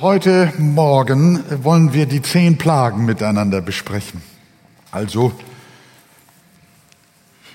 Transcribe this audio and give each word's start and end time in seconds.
Heute 0.00 0.50
Morgen 0.56 1.44
wollen 1.62 1.92
wir 1.92 2.06
die 2.06 2.22
zehn 2.22 2.56
Plagen 2.56 3.04
miteinander 3.04 3.60
besprechen. 3.60 4.22
Also, 4.90 5.30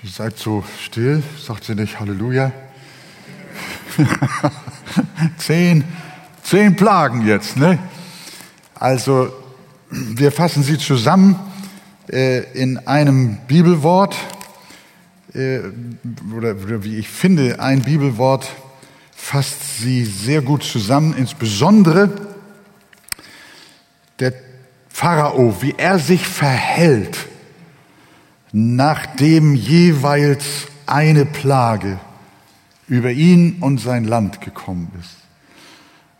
seid 0.04 0.38
so 0.38 0.62
still, 0.80 1.24
sagt 1.44 1.64
sie 1.64 1.74
nicht 1.74 1.98
Halleluja. 1.98 2.52
zehn, 5.38 5.82
zehn 6.44 6.76
Plagen 6.76 7.26
jetzt, 7.26 7.56
ne? 7.56 7.80
Also, 8.76 9.32
wir 9.90 10.30
fassen 10.30 10.62
sie 10.62 10.78
zusammen 10.78 11.34
äh, 12.08 12.44
in 12.52 12.78
einem 12.86 13.38
Bibelwort, 13.48 14.14
äh, 15.34 15.62
oder 16.32 16.84
wie 16.84 16.96
ich 16.96 17.08
finde, 17.08 17.58
ein 17.58 17.82
Bibelwort 17.82 18.46
fasst 19.16 19.80
sie 19.80 20.04
sehr 20.04 20.42
gut 20.42 20.62
zusammen, 20.62 21.12
insbesondere 21.18 22.25
der 24.18 24.32
Pharao, 24.88 25.60
wie 25.60 25.74
er 25.76 25.98
sich 25.98 26.26
verhält, 26.26 27.18
nachdem 28.52 29.54
jeweils 29.54 30.44
eine 30.86 31.26
Plage 31.26 31.98
über 32.88 33.10
ihn 33.10 33.58
und 33.60 33.78
sein 33.78 34.04
Land 34.04 34.40
gekommen 34.40 34.90
ist. 35.00 35.16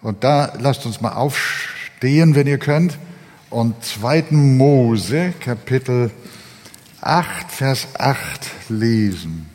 Und 0.03 0.25
da 0.25 0.53
lasst 0.59 0.85
uns 0.85 1.01
mal 1.01 1.13
aufstehen, 1.13 2.35
wenn 2.35 2.47
ihr 2.47 2.59
könnt, 2.59 2.99
und 3.49 3.83
2. 3.83 4.27
Mose, 4.31 5.33
Kapitel 5.41 6.11
8, 7.01 7.51
Vers 7.51 7.89
8 7.99 8.19
lesen. 8.69 9.49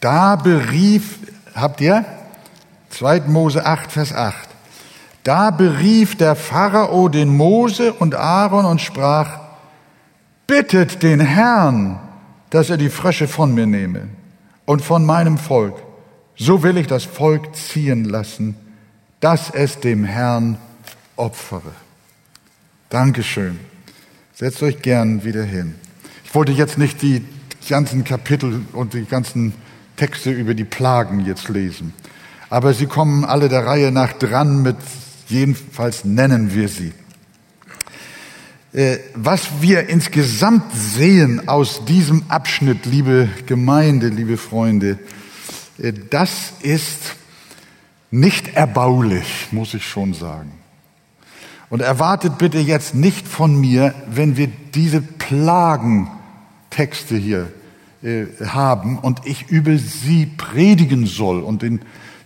Da 0.00 0.36
berief, 0.36 1.18
habt 1.54 1.80
ihr? 1.80 2.04
2. 2.94 3.22
Mose 3.26 3.64
8, 3.64 3.90
Vers 3.90 4.12
8. 4.12 4.48
Da 5.24 5.50
berief 5.50 6.16
der 6.16 6.36
Pharao 6.36 7.08
den 7.08 7.34
Mose 7.34 7.92
und 7.92 8.14
Aaron 8.14 8.64
und 8.64 8.80
sprach, 8.80 9.40
bittet 10.46 11.02
den 11.02 11.20
Herrn, 11.20 11.98
dass 12.50 12.70
er 12.70 12.76
die 12.76 12.90
Frösche 12.90 13.26
von 13.26 13.54
mir 13.54 13.66
nehme 13.66 14.08
und 14.66 14.82
von 14.82 15.04
meinem 15.04 15.38
Volk. 15.38 15.76
So 16.36 16.62
will 16.62 16.76
ich 16.76 16.86
das 16.86 17.04
Volk 17.04 17.56
ziehen 17.56 18.04
lassen, 18.04 18.56
dass 19.20 19.50
es 19.50 19.80
dem 19.80 20.04
Herrn 20.04 20.58
opfere. 21.16 21.72
Dankeschön. 22.90 23.58
Setzt 24.34 24.62
euch 24.62 24.82
gern 24.82 25.24
wieder 25.24 25.44
hin. 25.44 25.74
Ich 26.24 26.34
wollte 26.34 26.52
jetzt 26.52 26.76
nicht 26.76 27.00
die 27.02 27.24
ganzen 27.68 28.04
Kapitel 28.04 28.62
und 28.72 28.94
die 28.94 29.04
ganzen 29.04 29.54
Texte 29.96 30.30
über 30.30 30.54
die 30.54 30.64
Plagen 30.64 31.24
jetzt 31.24 31.48
lesen. 31.48 31.94
Aber 32.50 32.74
sie 32.74 32.86
kommen 32.86 33.24
alle 33.24 33.48
der 33.48 33.64
Reihe 33.66 33.92
nach 33.92 34.12
dran 34.12 34.62
mit, 34.62 34.76
jedenfalls 35.28 36.04
nennen 36.04 36.52
wir 36.54 36.68
sie. 36.68 36.92
Äh, 38.72 38.98
was 39.14 39.48
wir 39.60 39.88
insgesamt 39.88 40.74
sehen 40.74 41.48
aus 41.48 41.84
diesem 41.84 42.24
Abschnitt, 42.28 42.86
liebe 42.86 43.28
Gemeinde, 43.46 44.08
liebe 44.08 44.36
Freunde, 44.36 44.98
äh, 45.78 45.92
das 46.10 46.54
ist 46.60 47.14
nicht 48.10 48.56
erbaulich, 48.56 49.46
muss 49.52 49.74
ich 49.74 49.86
schon 49.86 50.12
sagen. 50.12 50.50
Und 51.70 51.82
erwartet 51.82 52.36
bitte 52.38 52.58
jetzt 52.58 52.96
nicht 52.96 53.28
von 53.28 53.60
mir, 53.60 53.94
wenn 54.08 54.36
wir 54.36 54.48
diese 54.74 55.00
Plagentexte 55.00 57.16
hier 57.16 57.52
äh, 58.02 58.24
haben 58.44 58.98
und 58.98 59.20
ich 59.24 59.50
über 59.50 59.78
sie 59.78 60.26
predigen 60.26 61.06
soll 61.06 61.42
und 61.42 61.62
den 61.62 61.80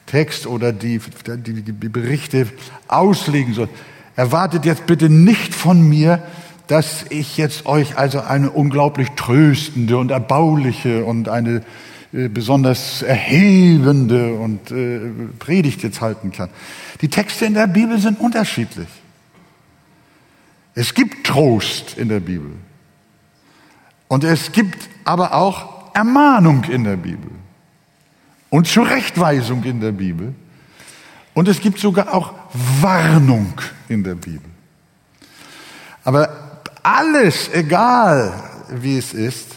Text 0.09 0.47
oder 0.47 0.73
die, 0.73 1.01
die, 1.27 1.63
die 1.63 1.89
Berichte 1.89 2.49
auslegen 2.89 3.55
soll. 3.55 3.69
Erwartet 4.17 4.65
jetzt 4.65 4.87
bitte 4.87 5.09
nicht 5.09 5.55
von 5.55 5.81
mir, 5.81 6.23
dass 6.67 7.05
ich 7.11 7.37
jetzt 7.37 7.67
euch 7.67 7.97
also 7.97 8.21
eine 8.21 8.51
unglaublich 8.51 9.09
tröstende 9.17 9.97
und 9.97 10.11
erbauliche 10.11 11.05
und 11.05 11.29
eine 11.29 11.63
äh, 12.13 12.29
besonders 12.29 13.03
erhebende 13.03 14.35
und 14.35 14.71
äh, 14.71 15.01
Predigt 15.39 15.83
jetzt 15.83 16.01
halten 16.01 16.33
kann. 16.33 16.51
Die 17.01 17.09
Texte 17.09 17.47
in 17.47 17.55
der 17.55 17.67
Bibel 17.67 17.99
sind 17.99 18.19
unterschiedlich. 18.19 18.89
Es 20.75 20.95
gibt 20.95 21.27
Trost 21.27 21.97
in 21.97 22.09
der 22.09 22.21
Bibel. 22.21 22.53
Und 24.09 24.25
es 24.25 24.53
gibt 24.53 24.89
aber 25.05 25.35
auch 25.35 25.95
Ermahnung 25.95 26.65
in 26.65 26.85
der 26.85 26.97
Bibel 26.97 27.38
und 28.51 28.67
Zurechtweisung 28.67 29.65
in 29.65 29.81
der 29.81 29.93
Bibel. 29.93 30.35
Und 31.35 31.49
es 31.49 31.61
gibt 31.61 31.79
sogar 31.79 32.13
auch 32.15 32.35
Warnung 32.81 33.55
in 33.89 34.03
der 34.03 34.15
Bibel. 34.15 34.51
Aber 36.05 36.63
alles, 36.83 37.51
egal 37.53 38.33
wie 38.71 38.99
es 38.99 39.13
ist, 39.15 39.57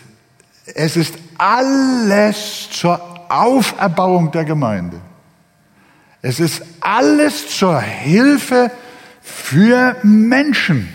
es 0.66 0.96
ist 0.98 1.16
alles 1.38 2.70
zur 2.72 3.02
Auferbauung 3.30 4.32
der 4.32 4.46
Gemeinde. 4.46 5.00
Es 6.22 6.40
ist 6.40 6.62
alles 6.82 7.58
zur 7.58 7.80
Hilfe 7.80 8.70
für 9.22 9.96
Menschen. 10.04 10.90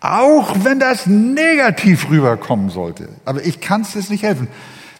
Auch 0.00 0.56
wenn 0.62 0.78
das 0.78 1.06
negativ 1.06 2.10
rüberkommen 2.10 2.70
sollte. 2.70 3.08
Aber 3.24 3.44
ich 3.44 3.60
kann 3.60 3.80
es 3.80 3.94
jetzt 3.94 4.10
nicht 4.10 4.22
helfen. 4.22 4.48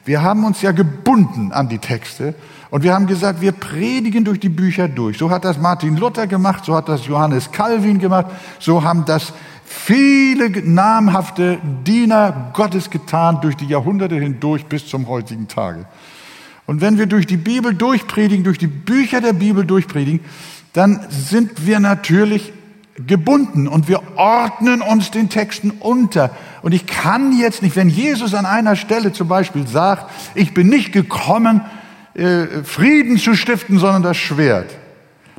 Wir 0.07 0.23
haben 0.23 0.45
uns 0.45 0.63
ja 0.63 0.71
gebunden 0.71 1.51
an 1.51 1.69
die 1.69 1.79
Texte 1.79 2.37
und 2.71 2.85
wir 2.85 2.95
haben 2.95 3.09
gesagt, 3.09 3.41
wir 3.41 3.51
predigen 3.51 4.25
durch 4.25 4.39
die 4.39 4.49
Bücher 4.49 4.87
durch. 4.87 5.19
So 5.19 5.31
hat 5.31 5.45
das 5.45 5.59
Martin 5.59 5.97
Luther 5.97 6.29
gemacht, 6.29 6.65
so 6.65 6.77
hat 6.77 6.89
das 6.89 7.09
Johannes 7.09 7.51
Calvin 7.51 7.99
gemacht, 7.99 8.27
so 8.61 8.85
haben 8.85 9.05
das 9.05 9.33
viele 9.65 10.63
namhafte 10.65 11.59
Diener 11.85 12.53
Gottes 12.53 12.89
getan 12.89 13.41
durch 13.43 13.57
die 13.57 13.67
Jahrhunderte 13.67 14.15
hindurch 14.15 14.67
bis 14.67 14.87
zum 14.87 15.09
heutigen 15.09 15.49
Tage. 15.49 15.87
Und 16.67 16.81
wenn 16.81 16.99
wir 16.99 17.07
durch 17.07 17.27
die 17.27 17.37
Bibel 17.37 17.75
durchpredigen, 17.75 18.45
durch 18.45 18.59
die 18.59 18.69
Bücher 18.69 19.21
der 19.21 19.33
Bibel 19.33 19.67
durchpredigen, 19.67 20.21
dann 20.73 21.05
sind 21.11 21.67
wir 21.67 21.81
natürlich 21.81 22.53
gebunden 23.05 23.69
und 23.69 23.89
wir 23.89 24.03
ordnen 24.17 24.81
uns 24.81 25.11
den 25.11 25.29
Texten 25.29 25.71
unter. 25.71 26.31
Und 26.63 26.73
ich 26.73 26.87
kann 26.87 27.37
jetzt 27.39 27.63
nicht, 27.63 27.77
wenn 27.77 27.89
Jesus 27.89 28.35
an 28.35 28.47
einer 28.47 28.77
Stelle 28.77 29.13
zum 29.13 29.29
Beispiel 29.29 29.67
sagt, 29.67 30.11
ich 30.35 30.55
bin 30.55 30.69
nicht 30.69 30.93
gekommen, 30.93 31.61
äh, 32.15 32.47
Frieden 32.65 33.19
zu 33.19 33.35
stiften, 33.35 33.79
sondern 33.79 34.03
das 34.03 34.17
Schwert, 34.17 34.71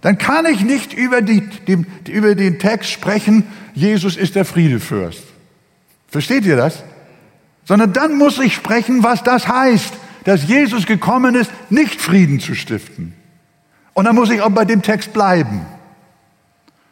dann 0.02 0.18
kann 0.18 0.46
ich 0.46 0.62
nicht 0.62 0.94
über, 0.94 1.22
die, 1.22 1.42
dem, 1.42 1.88
über 2.08 2.36
den 2.36 2.60
Text 2.60 2.92
sprechen, 2.92 3.44
Jesus 3.74 4.16
ist 4.16 4.36
der 4.36 4.46
Friedefürst. 4.46 5.24
Versteht 6.08 6.46
ihr 6.46 6.56
das? 6.56 6.84
Sondern 7.66 7.94
dann 7.94 8.18
muss 8.18 8.40
ich 8.40 8.54
sprechen, 8.54 9.04
was 9.04 9.24
das 9.24 9.48
heißt, 9.48 9.94
dass 10.24 10.48
Jesus 10.48 10.86
gekommen 10.86 11.36
ist, 11.36 11.52
nicht 11.70 12.00
Frieden 12.00 12.40
zu 12.40 12.54
stiften. 12.54 13.14
Und 13.94 14.06
dann 14.06 14.16
muss 14.16 14.30
ich 14.30 14.42
auch 14.42 14.52
bei 14.52 14.66
dem 14.66 14.84
Text 14.84 15.14
bleiben. 15.14 15.66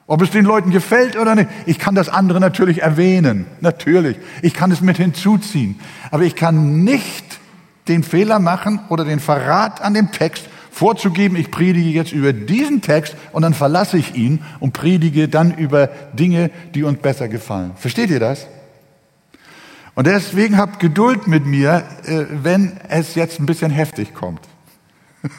Ob 0.08 0.22
es 0.22 0.30
den 0.30 0.46
Leuten 0.46 0.70
gefällt 0.70 1.18
oder 1.18 1.34
nicht. 1.34 1.50
Ich 1.66 1.80
kann 1.80 1.96
das 1.96 2.10
andere 2.10 2.40
natürlich 2.40 2.84
erwähnen. 2.84 3.48
Natürlich. 3.62 4.18
Ich 4.44 4.54
kann 4.54 4.72
es 4.72 4.82
mit 4.82 4.98
hinzuziehen. 4.98 5.80
Aber 6.12 6.24
ich 6.24 6.36
kann 6.36 6.84
nicht 6.84 7.40
den 7.88 8.04
Fehler 8.04 8.40
machen 8.40 8.80
oder 8.90 9.04
den 9.04 9.20
Verrat 9.20 9.82
an 9.82 9.94
dem 9.94 10.12
Text 10.12 10.48
vorzugeben, 10.76 11.38
ich 11.38 11.52
predige 11.52 11.90
jetzt 11.90 12.12
über 12.12 12.34
diesen 12.34 12.82
Text 12.82 13.16
und 13.32 13.44
dann 13.44 13.54
verlasse 13.54 13.98
ich 13.98 14.14
ihn 14.16 14.44
und 14.60 14.74
predige 14.74 15.30
dann 15.30 15.56
über 15.56 15.88
Dinge, 16.14 16.52
die 16.74 16.84
uns 16.84 17.00
besser 17.00 17.30
gefallen. 17.30 17.72
Versteht 17.78 18.10
ihr 18.10 18.20
das? 18.20 18.48
Und 19.96 20.06
deswegen 20.08 20.58
habt 20.58 20.82
Geduld 20.82 21.28
mit 21.28 21.46
mir, 21.46 21.84
äh, 22.06 22.26
wenn 22.44 22.74
es 22.90 23.16
jetzt 23.16 23.40
ein 23.40 23.46
bisschen 23.46 23.72
heftig 23.72 24.14
kommt. 24.14 24.42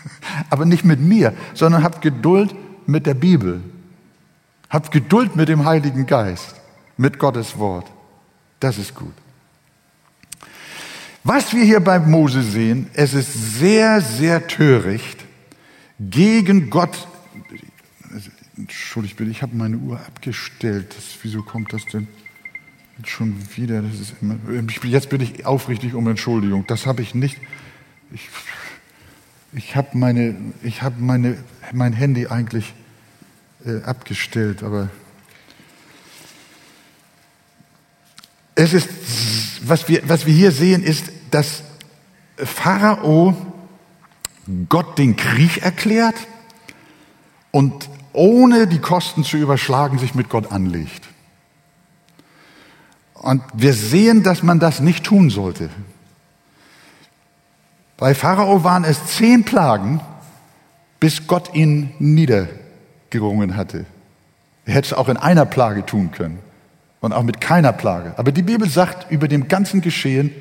Aber 0.51 0.65
nicht 0.65 0.87
mit 0.87 1.01
mir, 1.01 1.35
sondern 1.53 1.83
habt 1.83 2.01
Geduld 2.01 2.55
mit 2.87 3.05
der 3.05 3.15
Bibel. 3.15 3.61
Habt 4.69 4.91
Geduld 4.91 5.37
mit 5.37 5.49
dem 5.49 5.65
Heiligen 5.65 6.07
Geist, 6.07 6.57
mit 6.97 7.19
Gottes 7.19 7.59
Wort. 7.59 7.91
Das 8.61 8.79
ist 8.79 8.95
gut. 8.95 9.15
Was 11.23 11.53
wir 11.53 11.65
hier 11.65 11.81
bei 11.81 11.99
Mose 11.99 12.43
sehen, 12.43 12.89
es 12.95 13.13
ist 13.13 13.59
sehr, 13.59 14.01
sehr 14.01 14.47
töricht, 14.47 15.25
gegen 15.99 16.71
Gott. 16.71 17.09
Entschuldigt 18.57 19.17
bitte, 19.17 19.31
ich 19.31 19.43
habe 19.43 19.57
meine 19.57 19.77
Uhr 19.77 19.99
abgestellt. 19.99 20.95
Das, 20.97 21.19
wieso 21.23 21.43
kommt 21.43 21.73
das 21.73 21.85
denn 21.87 22.09
schon 23.05 23.37
wieder? 23.57 23.83
Das 23.83 24.01
ist 24.01 24.15
immer, 24.23 24.37
jetzt 24.85 25.11
bin 25.11 25.21
ich 25.21 25.45
aufrichtig 25.45 25.95
um 25.95 26.07
Entschuldigung. 26.09 26.65
Das 26.67 26.87
habe 26.87 27.03
ich 27.03 27.15
nicht. 27.15 27.39
Ich, 28.13 28.29
ich 29.53 29.77
habe 29.77 29.99
meine, 29.99 30.37
ich 30.63 30.81
meine, 30.99 31.39
mein 31.73 31.93
Handy 31.93 32.29
eigentlich 32.29 32.73
äh, 33.65 33.83
abgestellt, 33.83 34.63
aber 34.63 34.89
es 38.55 38.73
ist, 38.73 38.89
was 39.63 39.89
wir, 39.89 40.09
was 40.09 40.27
wir 40.27 40.35
hier 40.35 40.51
sehen, 40.51 40.83
ist, 40.83 41.13
dass 41.31 41.63
Pharao 42.37 43.37
Gott 44.69 44.99
den 44.99 45.17
Krieg 45.17 45.63
erklärt 45.63 46.17
und 47.51 47.89
ohne 48.13 48.67
die 48.67 48.79
Kosten 48.79 49.25
zu 49.25 49.37
überschlagen 49.37 49.99
sich 49.99 50.15
mit 50.15 50.29
Gott 50.29 50.51
anlegt. 50.51 51.07
Und 53.15 53.43
wir 53.55 53.75
sehen, 53.75 54.23
dass 54.23 54.43
man 54.43 54.59
das 54.59 54.81
nicht 54.81 55.05
tun 55.05 55.31
sollte. 55.31 55.69
Bei 57.97 58.15
Pharao 58.15 58.63
waren 58.63 58.85
es 58.85 59.07
zehn 59.07 59.45
Plagen, 59.45 60.01
bis 61.01 61.27
Gott 61.27 61.55
ihn 61.55 61.95
niedergerungen 63.17 63.57
hatte. 63.57 63.87
Er 64.65 64.75
hätte 64.75 64.87
es 64.89 64.93
auch 64.93 65.09
in 65.09 65.17
einer 65.17 65.47
Plage 65.47 65.87
tun 65.87 66.11
können 66.11 66.39
und 67.01 67.13
auch 67.13 67.23
mit 67.23 67.41
keiner 67.41 67.73
Plage. 67.73 68.15
Aber 68.17 68.33
die 68.33 68.43
Bibel 68.43 68.69
sagt 68.69 69.11
über 69.11 69.29
dem 69.29 69.49
ganzen 69.49 69.81
Geschehen, 69.81 70.33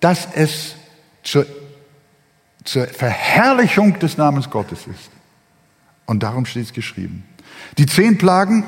dass 0.00 0.28
es 0.34 0.74
zur, 1.22 1.46
zur 2.64 2.86
Verherrlichung 2.86 3.98
des 3.98 4.18
Namens 4.18 4.50
Gottes 4.50 4.86
ist. 4.86 5.10
Und 6.06 6.22
darum 6.22 6.46
steht 6.46 6.64
es 6.64 6.72
geschrieben. 6.72 7.24
Die 7.78 7.86
zehn 7.86 8.18
Plagen, 8.18 8.64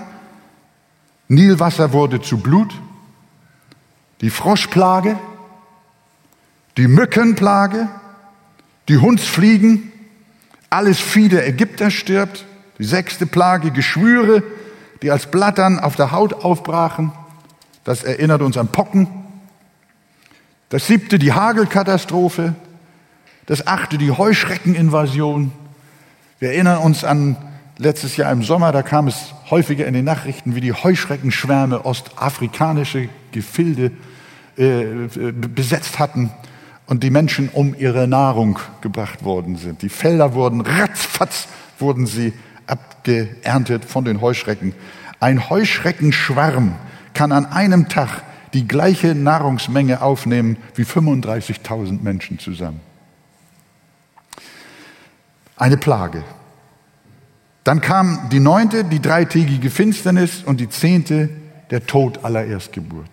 Nilwasser 1.28 1.92
wurde 1.92 2.20
zu 2.22 2.38
Blut, 2.38 2.72
die 4.20 4.30
Froschplage, 4.30 5.18
die 6.76 6.88
Mückenplage, 6.88 7.88
die 8.88 8.96
Hundsfliegen, 8.96 9.92
alles 10.70 11.00
Vieh 11.00 11.28
der 11.28 11.46
Ägypter 11.46 11.90
stirbt, 11.90 12.44
die 12.78 12.84
sechste 12.84 13.26
Plage 13.26 13.70
Geschwüre, 13.70 14.42
die 15.02 15.10
als 15.10 15.30
Blattern 15.30 15.78
auf 15.78 15.96
der 15.96 16.12
Haut 16.12 16.44
aufbrachen. 16.44 17.12
Das 17.84 18.04
erinnert 18.04 18.42
uns 18.42 18.56
an 18.56 18.68
Pocken. 18.68 19.08
Das 20.68 20.86
siebte 20.86 21.18
die 21.18 21.32
Hagelkatastrophe. 21.32 22.54
Das 23.46 23.66
achte 23.66 23.96
die 23.96 24.10
Heuschreckeninvasion. 24.10 25.52
Wir 26.38 26.50
erinnern 26.50 26.78
uns 26.78 27.04
an 27.04 27.36
letztes 27.78 28.16
Jahr 28.16 28.30
im 28.32 28.42
Sommer, 28.42 28.72
da 28.72 28.82
kam 28.82 29.06
es 29.06 29.32
häufiger 29.50 29.86
in 29.86 29.94
den 29.94 30.04
Nachrichten, 30.04 30.54
wie 30.54 30.60
die 30.60 30.72
Heuschreckenschwärme 30.72 31.84
ostafrikanische 31.84 33.08
Gefilde 33.32 33.92
äh, 34.56 34.84
besetzt 35.32 35.98
hatten 35.98 36.30
und 36.86 37.02
die 37.02 37.10
Menschen 37.10 37.48
um 37.48 37.74
ihre 37.78 38.08
Nahrung 38.08 38.58
gebracht 38.80 39.24
worden 39.24 39.56
sind. 39.56 39.82
Die 39.82 39.88
Felder 39.88 40.34
wurden 40.34 40.60
ratzfatz, 40.60 41.48
wurden 41.78 42.06
sie 42.06 42.32
abgeerntet 42.68 43.84
von 43.84 44.04
den 44.04 44.20
Heuschrecken. 44.20 44.74
Ein 45.20 45.50
Heuschreckenschwarm 45.50 46.76
kann 47.14 47.32
an 47.32 47.46
einem 47.46 47.88
Tag 47.88 48.22
die 48.52 48.66
gleiche 48.66 49.14
Nahrungsmenge 49.14 50.00
aufnehmen 50.00 50.56
wie 50.74 50.84
35.000 50.84 52.02
Menschen 52.02 52.38
zusammen. 52.38 52.80
Eine 55.56 55.76
Plage. 55.76 56.22
Dann 57.64 57.80
kam 57.80 58.28
die 58.30 58.40
neunte, 58.40 58.84
die 58.84 59.00
dreitägige 59.00 59.70
Finsternis 59.70 60.42
und 60.44 60.60
die 60.60 60.68
zehnte, 60.68 61.28
der 61.70 61.86
Tod 61.86 62.24
aller 62.24 62.46
Erstgeburt. 62.46 63.08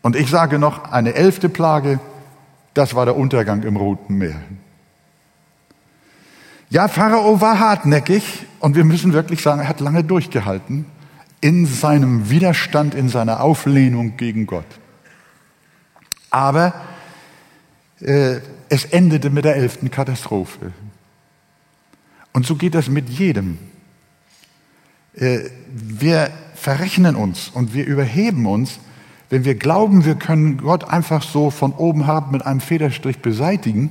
Und 0.00 0.16
ich 0.16 0.30
sage 0.30 0.58
noch 0.58 0.90
eine 0.90 1.14
elfte 1.14 1.48
Plage, 1.48 2.00
das 2.74 2.94
war 2.94 3.04
der 3.04 3.16
Untergang 3.16 3.62
im 3.64 3.76
Roten 3.76 4.14
Meer. 4.14 4.40
Ja, 6.68 6.88
Pharao 6.88 7.40
war 7.40 7.58
hartnäckig 7.58 8.46
und 8.60 8.74
wir 8.74 8.84
müssen 8.84 9.12
wirklich 9.12 9.42
sagen, 9.42 9.60
er 9.60 9.68
hat 9.68 9.80
lange 9.80 10.04
durchgehalten 10.04 10.86
in 11.40 11.66
seinem 11.66 12.30
Widerstand, 12.30 12.94
in 12.94 13.08
seiner 13.08 13.40
Auflehnung 13.40 14.16
gegen 14.16 14.46
Gott. 14.46 14.66
Aber 16.30 16.74
äh, 18.00 18.40
es 18.68 18.84
endete 18.84 19.30
mit 19.30 19.44
der 19.44 19.56
elften 19.56 19.90
Katastrophe. 19.90 20.72
Und 22.32 22.46
so 22.46 22.56
geht 22.56 22.74
das 22.74 22.88
mit 22.88 23.08
jedem. 23.08 23.58
Äh, 25.14 25.50
wir 25.68 26.30
verrechnen 26.54 27.14
uns 27.14 27.48
und 27.48 27.74
wir 27.74 27.86
überheben 27.86 28.46
uns 28.46 28.80
wenn 29.28 29.44
wir 29.44 29.56
glauben, 29.56 30.04
wir 30.04 30.14
können 30.14 30.58
Gott 30.58 30.84
einfach 30.84 31.22
so 31.22 31.50
von 31.50 31.72
oben 31.72 32.04
herab 32.04 32.30
mit 32.30 32.46
einem 32.46 32.60
Federstrich 32.60 33.18
beseitigen 33.18 33.90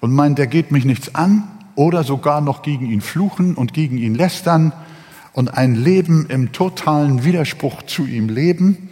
und 0.00 0.12
meinen, 0.12 0.34
der 0.34 0.46
geht 0.46 0.72
mich 0.72 0.84
nichts 0.84 1.14
an 1.14 1.48
oder 1.78 2.02
sogar 2.02 2.40
noch 2.40 2.62
gegen 2.62 2.90
ihn 2.90 3.00
fluchen 3.00 3.54
und 3.54 3.72
gegen 3.72 3.98
ihn 3.98 4.16
lästern 4.16 4.72
und 5.32 5.56
ein 5.56 5.76
Leben 5.76 6.26
im 6.28 6.50
totalen 6.50 7.22
Widerspruch 7.22 7.84
zu 7.84 8.04
ihm 8.04 8.28
leben, 8.28 8.90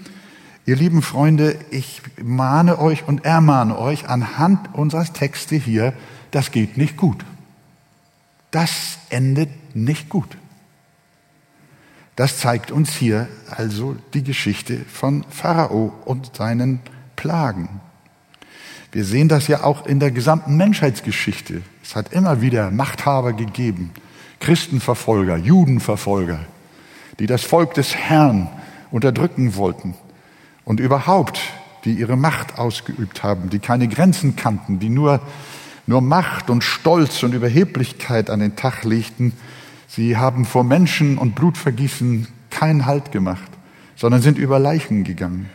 ihr 0.66 0.76
lieben 0.76 1.02
Freunde, 1.02 1.56
ich 1.72 2.00
mahne 2.22 2.78
euch 2.78 3.08
und 3.08 3.24
ermahne 3.24 3.76
euch 3.76 4.08
anhand 4.08 4.72
unseres 4.72 5.12
Texte 5.12 5.56
hier, 5.56 5.94
das 6.30 6.52
geht 6.52 6.76
nicht 6.76 6.96
gut. 6.96 7.24
Das 8.52 8.98
endet 9.10 9.50
nicht 9.74 10.08
gut. 10.08 10.38
Das 12.14 12.38
zeigt 12.38 12.70
uns 12.70 12.94
hier 12.94 13.26
also 13.50 13.96
die 14.14 14.22
Geschichte 14.22 14.84
von 14.88 15.24
Pharao 15.28 15.92
und 16.04 16.36
seinen 16.36 16.78
Plagen. 17.16 17.80
Wir 18.92 19.04
sehen 19.04 19.28
das 19.28 19.48
ja 19.48 19.64
auch 19.64 19.86
in 19.86 19.98
der 19.98 20.12
gesamten 20.12 20.56
Menschheitsgeschichte. 20.56 21.62
Es 21.88 21.94
hat 21.94 22.12
immer 22.12 22.40
wieder 22.40 22.72
Machthaber 22.72 23.32
gegeben, 23.32 23.92
Christenverfolger, 24.40 25.36
Judenverfolger, 25.36 26.40
die 27.20 27.28
das 27.28 27.44
Volk 27.44 27.74
des 27.74 27.94
Herrn 27.94 28.48
unterdrücken 28.90 29.54
wollten 29.54 29.94
und 30.64 30.80
überhaupt, 30.80 31.38
die 31.84 31.92
ihre 31.92 32.16
Macht 32.16 32.58
ausgeübt 32.58 33.22
haben, 33.22 33.50
die 33.50 33.60
keine 33.60 33.86
Grenzen 33.86 34.34
kannten, 34.34 34.80
die 34.80 34.88
nur, 34.88 35.20
nur 35.86 36.00
Macht 36.00 36.50
und 36.50 36.64
Stolz 36.64 37.22
und 37.22 37.34
Überheblichkeit 37.34 38.30
an 38.30 38.40
den 38.40 38.56
Tag 38.56 38.82
legten 38.82 39.32
Sie 39.86 40.16
haben 40.16 40.44
vor 40.44 40.64
Menschen 40.64 41.16
und 41.16 41.36
Blutvergießen 41.36 42.26
keinen 42.50 42.86
Halt 42.86 43.12
gemacht, 43.12 43.50
sondern 43.94 44.22
sind 44.22 44.38
über 44.38 44.58
Leichen 44.58 45.04
gegangen. 45.04 45.48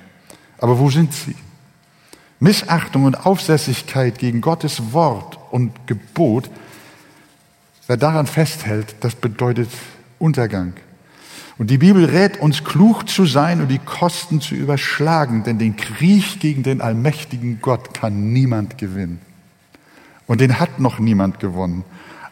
Aber 0.59 0.79
wo 0.79 0.89
sind 0.89 1.13
sie? 1.13 1.35
Missachtung 2.39 3.03
und 3.03 3.25
Aufsässigkeit 3.25 4.17
gegen 4.17 4.39
Gottes 4.39 4.93
Wort 4.93 5.40
und 5.51 5.87
Gebot, 5.87 6.49
wer 7.87 7.97
daran 7.97 8.27
festhält, 8.27 8.95
das 9.01 9.15
bedeutet 9.15 9.69
Untergang. 10.19 10.73
Und 11.57 11.69
die 11.69 11.77
Bibel 11.77 12.05
rät 12.05 12.39
uns, 12.39 12.63
klug 12.63 13.07
zu 13.07 13.25
sein 13.25 13.61
und 13.61 13.67
die 13.67 13.79
Kosten 13.79 14.41
zu 14.41 14.55
überschlagen, 14.55 15.43
denn 15.43 15.59
den 15.59 15.75
Krieg 15.75 16.39
gegen 16.39 16.63
den 16.63 16.81
allmächtigen 16.81 17.61
Gott 17.61 17.93
kann 17.93 18.33
niemand 18.33 18.77
gewinnen. 18.77 19.19
Und 20.25 20.41
den 20.41 20.59
hat 20.59 20.79
noch 20.79 20.97
niemand 20.97 21.39
gewonnen. 21.39 21.83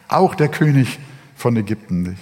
Auch 0.07 0.33
der 0.33 0.48
König 0.48 0.98
von 1.36 1.55
Ägypten 1.58 2.03
nicht. 2.03 2.22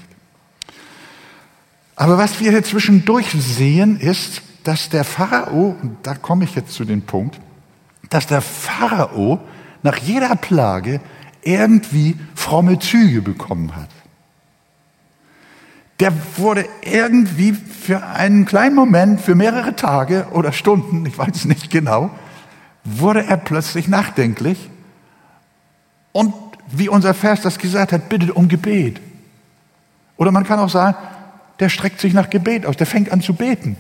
Aber 1.96 2.18
was 2.18 2.40
wir 2.40 2.52
hier 2.52 2.64
zwischendurch 2.64 3.32
sehen, 3.32 4.00
ist, 4.00 4.42
dass 4.64 4.90
der 4.90 5.04
Pharao, 5.04 5.78
und 5.82 5.98
da 6.04 6.14
komme 6.14 6.44
ich 6.44 6.56
jetzt 6.56 6.74
zu 6.74 6.84
dem 6.84 7.04
Punkt, 7.04 7.40
dass 8.10 8.28
der 8.28 8.42
Pharao 8.42 9.40
nach 9.84 9.98
jeder 9.98 10.36
Plage 10.36 11.00
irgendwie 11.42 12.18
fromme 12.36 12.80
Züge 12.80 13.22
bekommen 13.22 13.76
hat. 13.76 13.90
Der 16.00 16.14
wurde 16.38 16.66
irgendwie 16.82 17.54
für 17.54 18.06
einen 18.06 18.46
kleinen 18.46 18.76
Moment, 18.76 19.22
für 19.22 19.34
mehrere 19.34 19.76
Tage 19.76 20.28
oder 20.32 20.52
Stunden, 20.52 21.06
ich 21.06 21.18
weiß 21.18 21.36
es 21.36 21.46
nicht 21.46 21.70
genau, 21.70 22.12
wurde 22.84 23.26
er 23.26 23.38
plötzlich 23.38 23.88
nachdenklich 23.88 24.70
und 26.12 26.34
wie 26.70 26.90
unser 26.90 27.14
Vers 27.14 27.42
das 27.42 27.58
gesagt 27.58 27.92
hat, 27.92 28.10
bittet 28.10 28.32
um 28.32 28.48
Gebet. 28.48 29.02
Oder 30.18 30.32
man 30.32 30.44
kann 30.44 30.60
auch 30.60 30.70
sagen, 30.70 30.98
der 31.60 31.70
streckt 31.70 32.00
sich 32.00 32.14
nach 32.14 32.30
Gebet 32.30 32.66
aus, 32.66 32.78
der 32.78 32.88
fängt 32.88 33.12
an 33.12 33.22
zu 33.22 33.34
beten. 33.34 33.78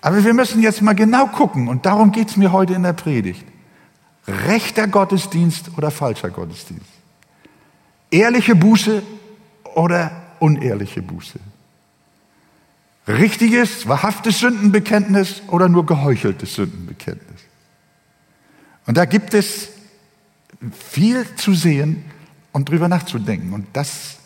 Aber 0.00 0.24
wir 0.24 0.34
müssen 0.34 0.62
jetzt 0.62 0.82
mal 0.82 0.94
genau 0.94 1.26
gucken, 1.26 1.68
und 1.68 1.86
darum 1.86 2.12
geht 2.12 2.28
es 2.28 2.36
mir 2.36 2.52
heute 2.52 2.74
in 2.74 2.82
der 2.82 2.92
Predigt. 2.92 3.44
Rechter 4.26 4.86
Gottesdienst 4.86 5.70
oder 5.76 5.90
falscher 5.90 6.30
Gottesdienst? 6.30 6.86
Ehrliche 8.10 8.54
Buße 8.54 9.02
oder 9.74 10.10
unehrliche 10.38 11.02
Buße? 11.02 11.40
Richtiges, 13.08 13.88
wahrhaftes 13.88 14.38
Sündenbekenntnis 14.38 15.42
oder 15.48 15.68
nur 15.68 15.86
geheucheltes 15.86 16.54
Sündenbekenntnis? 16.54 17.40
Und 18.86 18.96
da 18.96 19.04
gibt 19.04 19.34
es 19.34 19.70
viel 20.70 21.26
zu 21.36 21.54
sehen 21.54 22.04
und 22.52 22.68
drüber 22.68 22.88
nachzudenken. 22.88 23.52
Und 23.52 23.66
das 23.72 24.18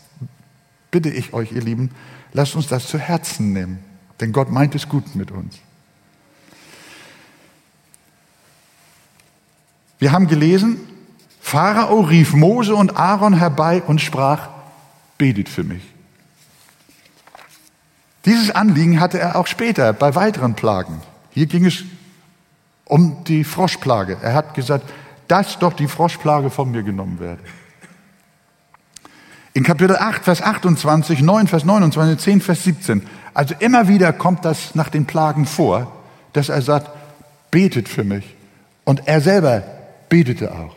bitte 0.91 1.09
ich 1.09 1.33
euch, 1.33 1.51
ihr 1.51 1.61
Lieben, 1.61 1.91
lasst 2.33 2.55
uns 2.55 2.67
das 2.67 2.87
zu 2.87 2.99
Herzen 2.99 3.53
nehmen. 3.53 3.79
Denn 4.19 4.31
Gott 4.31 4.51
meint 4.51 4.75
es 4.75 4.87
gut 4.87 5.15
mit 5.15 5.31
uns. 5.31 5.59
Wir 9.99 10.11
haben 10.11 10.27
gelesen, 10.27 10.79
Pharao 11.41 12.01
rief 12.01 12.33
Mose 12.33 12.75
und 12.75 12.97
Aaron 12.97 13.33
herbei 13.33 13.81
und 13.81 14.01
sprach, 14.01 14.49
betet 15.17 15.49
für 15.49 15.63
mich. 15.63 15.81
Dieses 18.25 18.51
Anliegen 18.51 18.99
hatte 18.99 19.19
er 19.19 19.37
auch 19.37 19.47
später 19.47 19.93
bei 19.93 20.13
weiteren 20.13 20.55
Plagen. 20.55 21.01
Hier 21.31 21.45
ging 21.45 21.65
es 21.65 21.83
um 22.83 23.23
die 23.23 23.43
Froschplage. 23.43 24.17
Er 24.21 24.33
hat 24.33 24.53
gesagt, 24.53 24.83
dass 25.27 25.59
doch 25.59 25.73
die 25.73 25.87
Froschplage 25.87 26.49
von 26.49 26.71
mir 26.71 26.83
genommen 26.83 27.19
werde. 27.19 27.41
In 29.53 29.63
Kapitel 29.63 29.95
8, 29.95 30.23
Vers 30.23 30.41
28, 30.41 31.21
9, 31.21 31.47
Vers 31.47 31.65
29, 31.65 32.19
10, 32.19 32.41
Vers 32.41 32.63
17. 32.63 33.07
Also 33.33 33.55
immer 33.59 33.87
wieder 33.87 34.13
kommt 34.13 34.45
das 34.45 34.75
nach 34.75 34.89
den 34.89 35.05
Plagen 35.05 35.45
vor, 35.45 35.91
dass 36.33 36.49
er 36.49 36.61
sagt, 36.61 36.91
betet 37.49 37.87
für 37.89 38.03
mich. 38.03 38.35
Und 38.83 39.07
er 39.07 39.21
selber 39.21 39.63
betete 40.09 40.53
auch. 40.53 40.75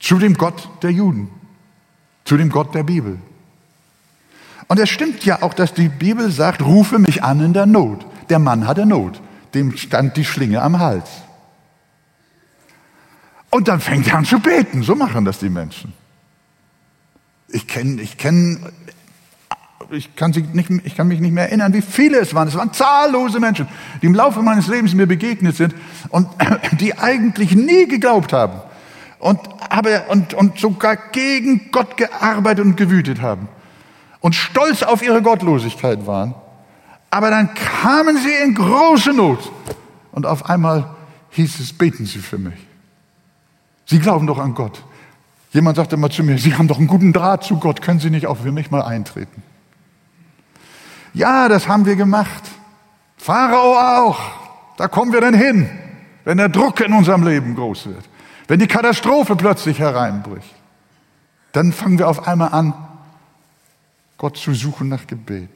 Zu 0.00 0.18
dem 0.18 0.34
Gott 0.34 0.68
der 0.82 0.90
Juden, 0.90 1.28
zu 2.24 2.36
dem 2.36 2.50
Gott 2.50 2.74
der 2.74 2.82
Bibel. 2.82 3.18
Und 4.68 4.78
es 4.80 4.88
stimmt 4.88 5.24
ja 5.24 5.42
auch, 5.42 5.54
dass 5.54 5.74
die 5.74 5.88
Bibel 5.88 6.30
sagt, 6.30 6.62
rufe 6.62 6.98
mich 6.98 7.22
an 7.22 7.40
in 7.40 7.52
der 7.52 7.66
Not. 7.66 8.06
Der 8.30 8.38
Mann 8.38 8.66
hatte 8.66 8.86
Not, 8.86 9.20
dem 9.52 9.76
stand 9.76 10.16
die 10.16 10.24
Schlinge 10.24 10.62
am 10.62 10.78
Hals. 10.78 11.08
Und 13.50 13.68
dann 13.68 13.80
fängt 13.80 14.08
er 14.08 14.18
an 14.18 14.24
zu 14.24 14.40
beten. 14.40 14.82
So 14.82 14.94
machen 14.94 15.24
das 15.24 15.38
die 15.38 15.48
Menschen. 15.48 15.92
Ich 17.48 17.68
kenne, 17.68 18.02
ich 18.02 18.18
kenne, 18.18 18.72
ich 19.90 20.16
kann, 20.16 20.30
nicht, 20.52 20.70
ich 20.84 20.96
kann 20.96 21.08
mich 21.08 21.20
nicht 21.20 21.32
mehr 21.32 21.46
erinnern, 21.46 21.72
wie 21.72 21.82
viele 21.82 22.18
es 22.18 22.34
waren. 22.34 22.48
Es 22.48 22.54
waren 22.54 22.72
zahllose 22.72 23.40
Menschen, 23.40 23.68
die 24.00 24.06
im 24.06 24.14
Laufe 24.14 24.42
meines 24.42 24.66
Lebens 24.66 24.94
mir 24.94 25.06
begegnet 25.06 25.56
sind 25.56 25.74
und 26.10 26.28
die 26.80 26.96
eigentlich 26.98 27.54
nie 27.54 27.86
geglaubt 27.86 28.32
haben 28.32 28.60
und, 29.18 29.40
aber, 29.70 30.10
und, 30.10 30.34
und 30.34 30.58
sogar 30.58 30.96
gegen 30.96 31.70
Gott 31.70 31.96
gearbeitet 31.96 32.64
und 32.64 32.76
gewütet 32.76 33.20
haben 33.22 33.48
und 34.20 34.34
stolz 34.34 34.82
auf 34.82 35.02
ihre 35.02 35.22
Gottlosigkeit 35.22 36.06
waren. 36.06 36.34
Aber 37.10 37.30
dann 37.30 37.54
kamen 37.54 38.18
sie 38.18 38.32
in 38.42 38.54
große 38.54 39.12
Not 39.12 39.52
und 40.12 40.26
auf 40.26 40.48
einmal 40.48 40.94
hieß 41.30 41.60
es, 41.60 41.72
beten 41.72 42.06
Sie 42.06 42.18
für 42.18 42.38
mich. 42.38 42.54
Sie 43.86 43.98
glauben 43.98 44.26
doch 44.26 44.38
an 44.38 44.54
Gott. 44.54 44.82
Jemand 45.52 45.76
sagte 45.76 45.96
mal 45.96 46.10
zu 46.10 46.22
mir, 46.22 46.38
Sie 46.38 46.54
haben 46.54 46.68
doch 46.68 46.78
einen 46.78 46.86
guten 46.86 47.12
Draht 47.12 47.44
zu 47.44 47.58
Gott, 47.58 47.82
können 47.82 48.00
Sie 48.00 48.10
nicht 48.10 48.26
auch 48.26 48.38
für 48.38 48.52
mich 48.52 48.70
mal 48.70 48.82
eintreten? 48.82 49.42
Ja, 51.14 51.48
das 51.48 51.66
haben 51.68 51.86
wir 51.86 51.96
gemacht. 51.96 52.42
Pharao 53.16 53.78
auch. 53.78 54.20
Da 54.76 54.88
kommen 54.88 55.12
wir 55.12 55.20
dann 55.20 55.34
hin, 55.34 55.70
wenn 56.24 56.36
der 56.36 56.48
Druck 56.48 56.80
in 56.80 56.92
unserem 56.92 57.26
Leben 57.26 57.54
groß 57.54 57.86
wird, 57.86 58.04
wenn 58.48 58.58
die 58.58 58.66
Katastrophe 58.66 59.36
plötzlich 59.36 59.78
hereinbricht. 59.78 60.54
Dann 61.52 61.72
fangen 61.72 61.98
wir 61.98 62.08
auf 62.08 62.26
einmal 62.26 62.52
an, 62.52 62.74
Gott 64.18 64.36
zu 64.36 64.52
suchen 64.52 64.88
nach 64.88 65.06
Gebet. 65.06 65.50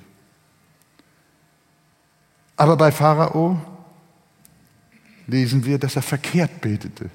Aber 2.57 2.77
bei 2.77 2.91
Pharao 2.93 3.61
lesen 5.27 5.65
wir, 5.65 5.79
dass 5.79 5.97
er 5.97 6.03
verkehrt 6.03 6.61
betete 6.61 7.11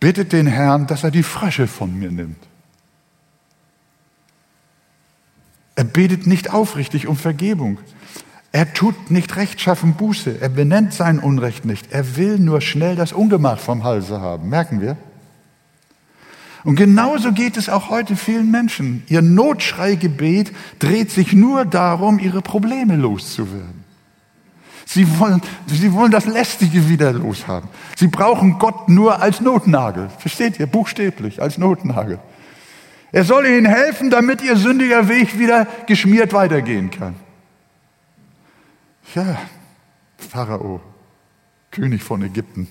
bittet 0.00 0.32
den 0.32 0.46
Herrn, 0.46 0.86
dass 0.86 1.04
er 1.04 1.10
die 1.10 1.22
Frösche 1.22 1.66
von 1.66 1.98
mir 1.98 2.10
nimmt. 2.10 2.47
Er 5.78 5.84
betet 5.84 6.26
nicht 6.26 6.52
aufrichtig 6.52 7.06
um 7.06 7.16
Vergebung. 7.16 7.78
Er 8.50 8.74
tut 8.74 9.12
nicht 9.12 9.36
rechtschaffen 9.36 9.94
Buße. 9.94 10.40
Er 10.40 10.48
benennt 10.48 10.92
sein 10.92 11.20
Unrecht 11.20 11.64
nicht. 11.64 11.92
Er 11.92 12.16
will 12.16 12.40
nur 12.40 12.60
schnell 12.60 12.96
das 12.96 13.12
Ungemach 13.12 13.60
vom 13.60 13.84
Halse 13.84 14.20
haben. 14.20 14.48
Merken 14.48 14.80
wir? 14.80 14.96
Und 16.64 16.74
genauso 16.74 17.30
geht 17.30 17.56
es 17.56 17.68
auch 17.68 17.90
heute 17.90 18.16
vielen 18.16 18.50
Menschen. 18.50 19.04
Ihr 19.06 19.22
Notschreigebet 19.22 20.50
dreht 20.80 21.12
sich 21.12 21.32
nur 21.32 21.64
darum, 21.64 22.18
ihre 22.18 22.42
Probleme 22.42 22.96
loszuwerden. 22.96 23.84
Sie 24.84 25.20
wollen, 25.20 25.40
sie 25.68 25.92
wollen 25.92 26.10
das 26.10 26.26
Lästige 26.26 26.88
wieder 26.88 27.12
loshaben. 27.12 27.68
Sie 27.96 28.08
brauchen 28.08 28.58
Gott 28.58 28.88
nur 28.88 29.22
als 29.22 29.40
Notnagel. 29.40 30.08
Versteht 30.18 30.58
ihr? 30.58 30.66
Buchstäblich, 30.66 31.40
als 31.40 31.56
Notnagel. 31.56 32.18
Er 33.12 33.24
soll 33.24 33.46
ihnen 33.46 33.66
helfen, 33.66 34.10
damit 34.10 34.42
ihr 34.42 34.56
sündiger 34.56 35.08
Weg 35.08 35.38
wieder 35.38 35.66
geschmiert 35.86 36.32
weitergehen 36.32 36.90
kann. 36.90 37.14
Ja, 39.14 39.38
Pharao, 40.18 40.80
König 41.70 42.02
von 42.02 42.22
Ägypten. 42.22 42.68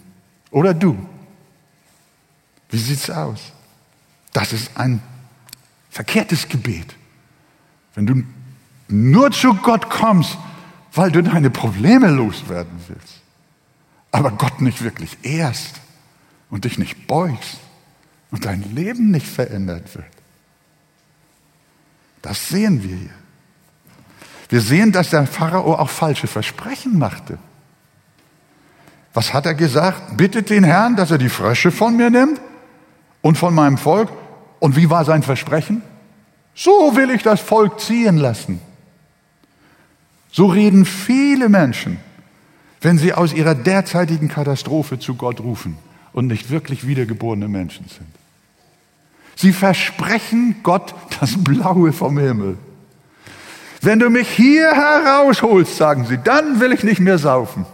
Oder 0.52 0.74
du. 0.74 0.98
Wie 2.70 2.78
sieht's 2.78 3.10
aus? 3.10 3.54
Das 4.34 4.54
ist 4.54 4.78
ein 4.78 5.02
verkehrtes 5.90 6.48
Gebet. 6.48 6.96
Wenn 7.96 8.06
du 8.06 8.24
nur 8.88 9.32
zu 9.32 9.56
Gott 9.56 9.90
kommst, 9.90 10.38
weil 10.94 11.12
du 11.12 11.24
deine 11.24 11.50
Probleme 11.50 12.10
loswerden 12.10 12.80
willst, 12.88 13.22
aber 14.12 14.32
Gott 14.32 14.62
nicht 14.62 14.84
wirklich 14.84 15.18
ehrst 15.24 15.82
und 16.50 16.66
dich 16.66 16.78
nicht 16.78 17.08
beugst 17.08 17.60
und 18.32 18.46
dein 18.46 18.64
Leben 18.76 19.12
nicht 19.12 19.28
verändert 19.28 19.96
wird. 19.96 20.17
Das 22.28 22.50
sehen 22.50 22.84
wir 22.84 22.94
hier. 22.94 23.10
Wir 24.50 24.60
sehen, 24.60 24.92
dass 24.92 25.12
der 25.12 25.26
Pharao 25.26 25.76
auch 25.76 25.90
falsche 25.90 26.28
Versprechen 26.28 27.00
machte. 27.00 27.38
Was 29.14 29.34
hat 29.34 29.46
er 29.46 29.56
gesagt? 29.56 30.18
Bittet 30.18 30.50
den 30.50 30.66
Herrn, 30.66 30.98
dass 30.98 31.10
er 31.10 31.20
die 31.20 31.30
Frösche 31.30 31.72
von 31.72 31.96
mir 31.96 32.10
nimmt 32.10 32.42
und 33.22 33.38
von 33.38 33.56
meinem 33.56 33.78
Volk. 33.78 34.10
Und 34.60 34.76
wie 34.76 34.90
war 34.90 35.06
sein 35.06 35.24
Versprechen? 35.24 35.82
So 36.54 36.98
will 36.98 37.12
ich 37.12 37.24
das 37.24 37.40
Volk 37.40 37.80
ziehen 37.80 38.18
lassen. 38.18 38.60
So 40.30 40.48
reden 40.48 40.84
viele 40.84 41.48
Menschen, 41.48 41.98
wenn 42.82 42.98
sie 42.98 43.14
aus 43.14 43.32
ihrer 43.32 43.56
derzeitigen 43.56 44.28
Katastrophe 44.28 45.00
zu 45.00 45.16
Gott 45.16 45.40
rufen 45.40 45.78
und 46.12 46.28
nicht 46.28 46.50
wirklich 46.50 46.86
wiedergeborene 46.86 47.48
Menschen 47.48 47.86
sind. 47.88 48.27
Sie 49.38 49.54
versprechen 49.54 50.56
Gott 50.64 50.96
das 51.20 51.42
Blaue 51.42 51.94
vom 51.94 52.18
Himmel. 52.18 52.58
Wenn 53.82 54.00
du 54.00 54.10
mich 54.10 54.28
hier 54.28 54.72
herausholst, 54.72 55.78
sagen 55.78 56.06
sie, 56.06 56.18
dann 56.18 56.60
will 56.60 56.74
ich 56.74 56.84
nicht 56.84 57.00
mehr 57.00 57.20
saufen. 57.20 57.66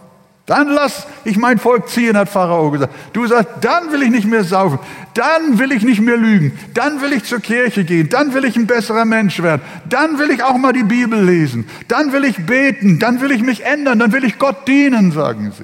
Dann 0.46 0.68
lass 0.68 1.08
ich 1.24 1.38
mein 1.38 1.58
Volk 1.58 1.88
ziehen, 1.88 2.18
hat 2.18 2.28
Pharao 2.28 2.70
gesagt. 2.70 2.94
Du 3.14 3.26
sagst, 3.26 3.48
dann 3.62 3.94
will 3.94 4.04
ich 4.04 4.10
nicht 4.10 4.28
mehr 4.28 4.44
saufen, 4.44 4.78
dann 5.14 5.58
will 5.58 5.72
ich 5.72 5.84
nicht 5.84 6.02
mehr 6.02 6.18
lügen, 6.18 6.60
dann 6.74 7.02
will 7.02 7.14
ich 7.14 7.24
zur 7.24 7.40
Kirche 7.40 7.86
gehen, 7.86 8.10
dann 8.10 8.34
will 8.34 8.44
ich 8.44 8.58
ein 8.58 8.68
besserer 8.68 9.06
Mensch 9.06 9.42
werden, 9.42 9.62
dann 9.88 10.20
will 10.20 10.32
ich 10.32 10.44
auch 10.44 10.58
mal 10.58 10.74
die 10.74 10.84
Bibel 10.84 11.24
lesen, 11.24 11.66
dann 11.88 12.12
will 12.12 12.26
ich 12.26 12.46
beten, 12.46 13.00
dann 13.00 13.22
will 13.22 13.32
ich 13.32 13.42
mich 13.42 13.64
ändern, 13.64 14.00
dann 14.00 14.12
will 14.12 14.26
ich 14.26 14.38
Gott 14.38 14.68
dienen, 14.68 15.14
sagen 15.14 15.54
sie. 15.58 15.64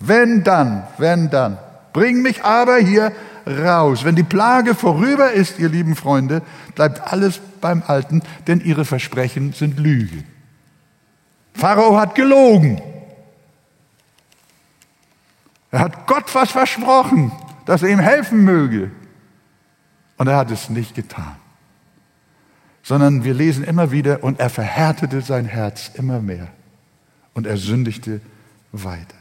Wenn 0.00 0.42
dann, 0.42 0.84
wenn 0.96 1.28
dann. 1.28 1.58
Bring 1.92 2.22
mich 2.22 2.42
aber 2.42 2.76
hier 2.76 3.12
raus. 3.46 4.04
Wenn 4.04 4.16
die 4.16 4.22
Plage 4.22 4.74
vorüber 4.74 5.32
ist, 5.32 5.58
ihr 5.58 5.68
lieben 5.68 5.96
Freunde, 5.96 6.42
bleibt 6.74 7.12
alles 7.12 7.40
beim 7.60 7.82
Alten, 7.86 8.22
denn 8.46 8.60
ihre 8.60 8.84
Versprechen 8.84 9.52
sind 9.52 9.78
Lüge. 9.78 10.24
Pharao 11.54 11.98
hat 11.98 12.14
gelogen. 12.14 12.82
Er 15.70 15.80
hat 15.80 16.06
Gott 16.06 16.34
was 16.34 16.50
versprochen, 16.50 17.32
dass 17.64 17.82
er 17.82 17.88
ihm 17.88 17.98
helfen 17.98 18.44
möge. 18.44 18.90
Und 20.16 20.28
er 20.28 20.36
hat 20.36 20.50
es 20.50 20.70
nicht 20.70 20.94
getan. 20.94 21.36
Sondern 22.82 23.24
wir 23.24 23.34
lesen 23.34 23.64
immer 23.64 23.90
wieder, 23.90 24.22
und 24.22 24.38
er 24.38 24.50
verhärtete 24.50 25.20
sein 25.20 25.44
Herz 25.44 25.90
immer 25.94 26.20
mehr. 26.20 26.48
Und 27.34 27.46
er 27.46 27.56
sündigte 27.56 28.20
weiter. 28.72 29.16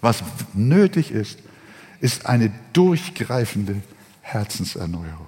Was 0.00 0.22
nötig 0.54 1.10
ist, 1.10 1.40
ist 2.00 2.26
eine 2.26 2.52
durchgreifende 2.72 3.82
Herzenserneuerung. 4.22 5.26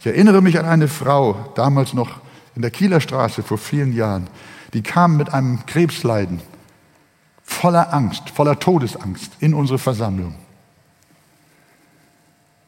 Ich 0.00 0.06
erinnere 0.06 0.42
mich 0.42 0.58
an 0.58 0.66
eine 0.66 0.88
Frau, 0.88 1.52
damals 1.54 1.94
noch 1.94 2.20
in 2.54 2.62
der 2.62 2.70
Kieler 2.70 3.00
Straße 3.00 3.42
vor 3.42 3.58
vielen 3.58 3.92
Jahren, 3.92 4.28
die 4.72 4.82
kam 4.82 5.16
mit 5.16 5.32
einem 5.32 5.64
Krebsleiden 5.66 6.40
voller 7.42 7.92
Angst, 7.92 8.30
voller 8.30 8.58
Todesangst 8.58 9.32
in 9.40 9.54
unsere 9.54 9.78
Versammlung. 9.78 10.34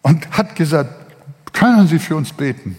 Und 0.02 0.30
hat 0.36 0.54
gesagt, 0.54 0.90
können 1.52 1.88
Sie 1.88 1.98
für 1.98 2.16
uns 2.16 2.32
beten? 2.32 2.76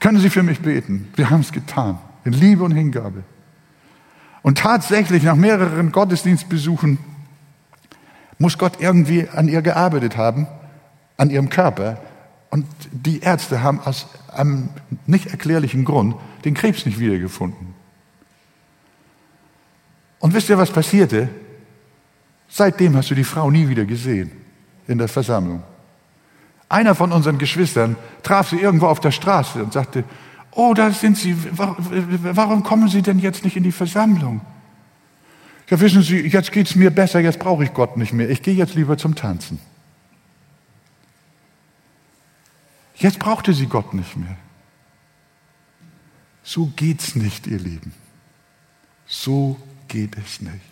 Können 0.00 0.20
Sie 0.20 0.30
für 0.30 0.42
mich 0.42 0.60
beten? 0.60 1.08
Wir 1.16 1.30
haben 1.30 1.40
es 1.40 1.52
getan, 1.52 1.98
in 2.24 2.32
Liebe 2.32 2.64
und 2.64 2.72
Hingabe. 2.72 3.24
Und 4.42 4.58
tatsächlich, 4.58 5.24
nach 5.24 5.34
mehreren 5.34 5.90
Gottesdienstbesuchen, 5.90 6.98
muss 8.38 8.58
Gott 8.58 8.80
irgendwie 8.80 9.28
an 9.28 9.48
ihr 9.48 9.62
gearbeitet 9.62 10.16
haben, 10.16 10.46
an 11.16 11.30
ihrem 11.30 11.48
Körper. 11.48 11.98
Und 12.50 12.66
die 12.90 13.20
Ärzte 13.20 13.62
haben 13.62 13.80
aus 13.80 14.06
einem 14.32 14.70
nicht 15.06 15.26
erklärlichen 15.26 15.84
Grund 15.84 16.16
den 16.44 16.54
Krebs 16.54 16.86
nicht 16.86 16.98
wiedergefunden. 16.98 17.74
Und 20.18 20.34
wisst 20.34 20.48
ihr, 20.48 20.58
was 20.58 20.70
passierte? 20.70 21.28
Seitdem 22.48 22.96
hast 22.96 23.10
du 23.10 23.14
die 23.14 23.24
Frau 23.24 23.50
nie 23.50 23.68
wieder 23.68 23.84
gesehen 23.84 24.30
in 24.86 24.98
der 24.98 25.08
Versammlung. 25.08 25.62
Einer 26.68 26.94
von 26.94 27.12
unseren 27.12 27.38
Geschwistern 27.38 27.96
traf 28.22 28.50
sie 28.50 28.60
irgendwo 28.60 28.86
auf 28.86 29.00
der 29.00 29.12
Straße 29.12 29.62
und 29.62 29.72
sagte, 29.72 30.04
oh, 30.52 30.74
da 30.74 30.90
sind 30.90 31.16
Sie, 31.16 31.36
warum 31.52 32.62
kommen 32.62 32.88
Sie 32.88 33.02
denn 33.02 33.18
jetzt 33.18 33.44
nicht 33.44 33.56
in 33.56 33.62
die 33.62 33.72
Versammlung? 33.72 34.40
Ja, 35.68 35.80
wissen 35.80 36.02
Sie, 36.02 36.20
jetzt 36.20 36.52
geht 36.52 36.68
es 36.68 36.76
mir 36.76 36.90
besser, 36.90 37.20
jetzt 37.20 37.38
brauche 37.38 37.64
ich 37.64 37.74
Gott 37.74 37.96
nicht 37.96 38.12
mehr. 38.12 38.30
Ich 38.30 38.42
gehe 38.42 38.54
jetzt 38.54 38.74
lieber 38.74 38.96
zum 38.96 39.14
Tanzen. 39.14 39.58
Jetzt 42.96 43.18
brauchte 43.18 43.52
sie 43.52 43.66
Gott 43.66 43.92
nicht 43.92 44.16
mehr. 44.16 44.36
So 46.42 46.72
geht's 46.76 47.14
nicht, 47.14 47.46
ihr 47.46 47.58
Lieben. 47.58 47.92
So 49.06 49.60
geht 49.88 50.16
es 50.16 50.40
nicht. 50.40 50.64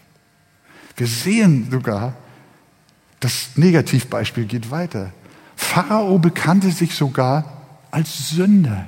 Wir 0.96 1.06
sehen 1.06 1.68
sogar, 1.70 2.14
das 3.20 3.50
Negativbeispiel 3.56 4.46
geht 4.46 4.70
weiter. 4.70 5.12
Pharao 5.56 6.18
bekannte 6.18 6.70
sich 6.70 6.94
sogar 6.94 7.62
als 7.90 8.30
Sünder. 8.30 8.86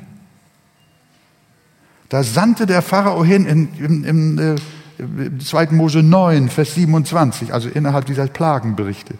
Da 2.08 2.22
sandte 2.22 2.66
der 2.66 2.82
Pharao 2.82 3.24
hin 3.24 3.46
in, 3.46 3.74
in, 3.74 4.04
in 4.04 4.38
äh, 4.38 4.56
2. 4.98 5.68
Mose 5.72 6.02
9, 6.02 6.48
Vers 6.48 6.74
27, 6.74 7.52
also 7.52 7.68
innerhalb 7.68 8.06
dieser 8.06 8.26
Plagenberichte. 8.26 9.14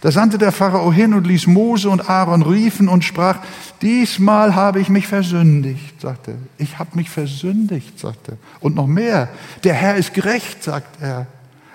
Da 0.00 0.12
sandte 0.12 0.38
der 0.38 0.52
Pharao 0.52 0.92
hin 0.92 1.12
und 1.12 1.26
ließ 1.26 1.48
Mose 1.48 1.90
und 1.90 2.08
Aaron 2.08 2.42
riefen 2.42 2.88
und 2.88 3.04
sprach, 3.04 3.40
diesmal 3.82 4.54
habe 4.54 4.80
ich 4.80 4.88
mich 4.88 5.08
versündigt, 5.08 6.00
sagte 6.00 6.32
er. 6.32 6.36
Ich 6.58 6.78
habe 6.78 6.90
mich 6.94 7.10
versündigt, 7.10 7.98
sagte 7.98 8.32
er. 8.32 8.38
Und 8.60 8.76
noch 8.76 8.86
mehr, 8.86 9.28
der 9.64 9.74
Herr 9.74 9.96
ist 9.96 10.14
gerecht, 10.14 10.62
sagt 10.62 11.02
er. 11.02 11.26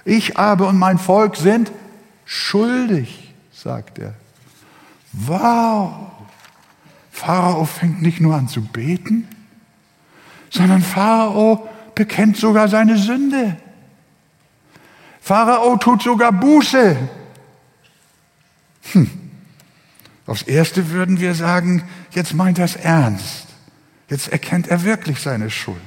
Ich 0.06 0.38
aber 0.38 0.68
und 0.68 0.80
mein 0.80 0.98
Volk 0.98 1.36
sind 1.36 1.72
schuldig, 2.26 3.34
sagt 3.52 4.00
er. 4.00 4.14
Wow! 5.12 6.12
Pharao 7.12 7.66
fängt 7.66 8.02
nicht 8.02 8.20
nur 8.20 8.36
an 8.36 8.48
zu 8.48 8.62
beten, 8.62 9.28
sondern 10.50 10.82
Pharao 10.82 11.68
bekennt 11.96 12.38
sogar 12.38 12.68
seine 12.68 12.98
Sünde. 12.98 13.58
Pharao 15.22 15.78
tut 15.78 16.04
sogar 16.04 16.32
Buße. 16.32 16.98
Hm. 18.92 19.10
Aufs 20.26 20.42
Erste 20.42 20.90
würden 20.90 21.20
wir 21.20 21.36
sagen, 21.36 21.84
jetzt 22.12 22.34
meint 22.34 22.60
er 22.60 22.66
es 22.66 22.76
ernst. 22.76 23.48
Jetzt 24.10 24.30
erkennt 24.30 24.68
er 24.68 24.84
wirklich 24.84 25.20
seine 25.20 25.50
Schuld. 25.50 25.78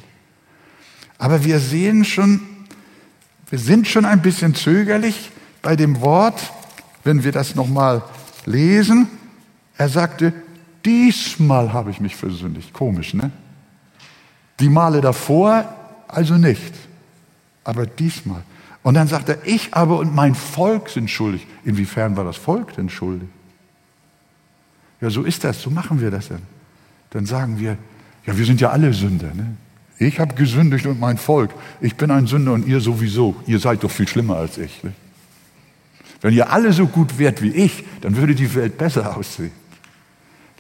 Aber 1.18 1.44
wir 1.44 1.60
sehen 1.60 2.04
schon, 2.04 2.40
wir 3.48 3.58
sind 3.58 3.88
schon 3.88 4.04
ein 4.04 4.22
bisschen 4.22 4.54
zögerlich 4.54 5.30
bei 5.62 5.76
dem 5.76 6.00
Wort, 6.00 6.52
wenn 7.04 7.24
wir 7.24 7.32
das 7.32 7.54
nochmal 7.54 8.02
lesen. 8.44 9.08
Er 9.78 9.88
sagte, 9.88 10.32
diesmal 10.84 11.72
habe 11.72 11.90
ich 11.90 12.00
mich 12.00 12.16
versündigt. 12.16 12.72
Komisch, 12.72 13.14
ne? 13.14 13.30
Die 14.60 14.68
Male 14.68 15.00
davor 15.00 15.74
also 16.16 16.34
nicht. 16.38 16.72
Aber 17.64 17.86
diesmal. 17.86 18.42
Und 18.82 18.94
dann 18.94 19.08
sagt 19.08 19.28
er, 19.28 19.44
ich 19.44 19.74
aber 19.74 19.98
und 19.98 20.14
mein 20.14 20.34
Volk 20.34 20.88
sind 20.88 21.10
schuldig. 21.10 21.46
Inwiefern 21.64 22.16
war 22.16 22.24
das 22.24 22.36
Volk 22.36 22.74
denn 22.76 22.88
schuldig? 22.88 23.28
Ja, 25.00 25.10
so 25.10 25.24
ist 25.24 25.44
das, 25.44 25.60
so 25.60 25.70
machen 25.70 26.00
wir 26.00 26.10
das 26.10 26.28
dann. 26.28 26.42
Dann 27.10 27.26
sagen 27.26 27.58
wir, 27.58 27.76
ja, 28.24 28.36
wir 28.36 28.46
sind 28.46 28.60
ja 28.60 28.70
alle 28.70 28.92
Sünder. 28.94 29.34
Ne? 29.34 29.56
Ich 29.98 30.18
habe 30.18 30.34
gesündigt 30.34 30.86
und 30.86 30.98
mein 30.98 31.18
Volk. 31.18 31.50
Ich 31.80 31.96
bin 31.96 32.10
ein 32.10 32.26
Sünder 32.26 32.52
und 32.52 32.66
ihr 32.66 32.80
sowieso. 32.80 33.36
Ihr 33.46 33.58
seid 33.58 33.84
doch 33.84 33.90
viel 33.90 34.08
schlimmer 34.08 34.36
als 34.36 34.56
ich. 34.56 34.82
Ne? 34.84 34.92
Wenn 36.22 36.32
ihr 36.32 36.50
alle 36.50 36.72
so 36.72 36.86
gut 36.86 37.18
wärt 37.18 37.42
wie 37.42 37.50
ich, 37.50 37.84
dann 38.00 38.16
würde 38.16 38.34
die 38.34 38.54
Welt 38.54 38.78
besser 38.78 39.16
aussehen. 39.16 39.52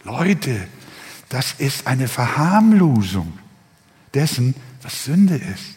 Leute, 0.04 0.66
das 1.30 1.54
ist 1.54 1.86
eine 1.86 2.08
Verharmlosung 2.08 3.32
dessen, 4.12 4.54
was 4.86 5.04
Sünde 5.04 5.34
ist. 5.34 5.76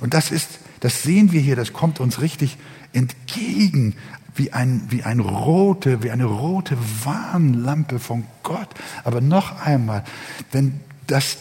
Und 0.00 0.14
das 0.14 0.30
ist 0.30 0.48
das 0.82 1.04
sehen 1.04 1.30
wir 1.30 1.40
hier, 1.40 1.54
das 1.54 1.72
kommt 1.72 2.00
uns 2.00 2.20
richtig 2.20 2.58
entgegen, 2.92 3.94
wie, 4.34 4.52
ein, 4.52 4.82
wie, 4.88 5.04
ein 5.04 5.20
rote, 5.20 6.02
wie 6.02 6.10
eine 6.10 6.24
rote 6.24 6.76
Warnlampe 7.04 8.00
von 8.00 8.24
Gott. 8.42 8.68
Aber 9.04 9.20
noch 9.20 9.64
einmal, 9.64 10.02
wenn, 10.50 10.80
das, 11.06 11.36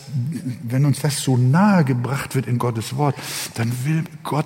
wenn 0.61 0.85
uns 0.85 0.99
das 0.99 1.23
so 1.23 1.37
nahe 1.37 1.83
gebracht 1.85 2.35
wird 2.35 2.45
in 2.45 2.59
Gottes 2.59 2.95
Wort, 2.97 3.15
dann 3.55 3.71
will 3.83 4.03
Gott 4.23 4.45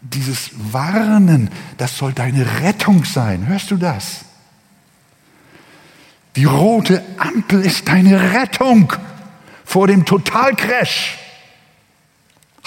dieses 0.00 0.50
Warnen, 0.72 1.48
das 1.76 1.96
soll 1.96 2.12
deine 2.12 2.62
Rettung 2.62 3.04
sein. 3.04 3.46
Hörst 3.46 3.70
du 3.70 3.76
das? 3.76 4.24
Die 6.34 6.46
rote 6.46 7.00
Ampel 7.18 7.60
ist 7.60 7.86
deine 7.86 8.32
Rettung 8.32 8.92
vor 9.64 9.86
dem 9.86 10.04
Totalcrash. 10.04 11.25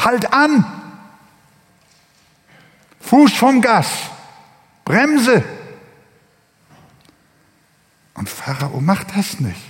Halt 0.03 0.33
an! 0.33 0.65
Fuß 3.01 3.33
vom 3.33 3.61
Gas, 3.61 3.87
Bremse. 4.85 5.43
Und 8.13 8.29
Pharao 8.29 8.81
macht 8.81 9.15
das 9.15 9.39
nicht. 9.39 9.61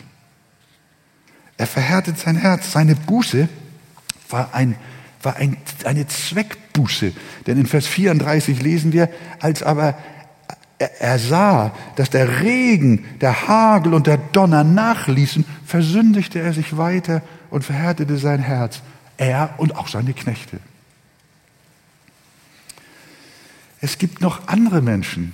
Er 1.58 1.68
verhärtet 1.68 2.18
sein 2.18 2.36
Herz. 2.36 2.72
Seine 2.72 2.96
Buße 2.96 3.48
war, 4.30 4.54
ein, 4.54 4.76
war 5.22 5.36
ein, 5.36 5.58
eine 5.86 6.08
Zweckbuße. 6.08 7.14
Denn 7.48 7.58
in 7.58 7.66
Vers 7.66 7.86
34 7.86 8.62
lesen 8.62 8.92
wir, 8.94 9.10
als 9.40 9.62
aber 9.62 9.98
er, 10.80 11.02
er 11.02 11.20
sah, 11.20 11.76
dass 11.96 12.10
der 12.10 12.42
Regen, 12.42 13.06
der 13.22 13.48
Hagel 13.48 13.94
und 13.94 14.08
der 14.08 14.18
Donner 14.18 14.64
nachließen, 14.64 15.46
versündigte 15.66 16.40
er 16.40 16.54
sich 16.54 16.78
weiter 16.78 17.22
und 17.50 17.64
verhärtete 17.64 18.18
sein 18.18 18.40
Herz. 18.40 18.82
Er 19.20 19.56
und 19.58 19.76
auch 19.76 19.90
seine 19.90 20.14
Knechte. 20.14 20.62
Es 23.82 23.98
gibt 23.98 24.22
noch 24.22 24.48
andere 24.48 24.82
Menschen, 24.82 25.34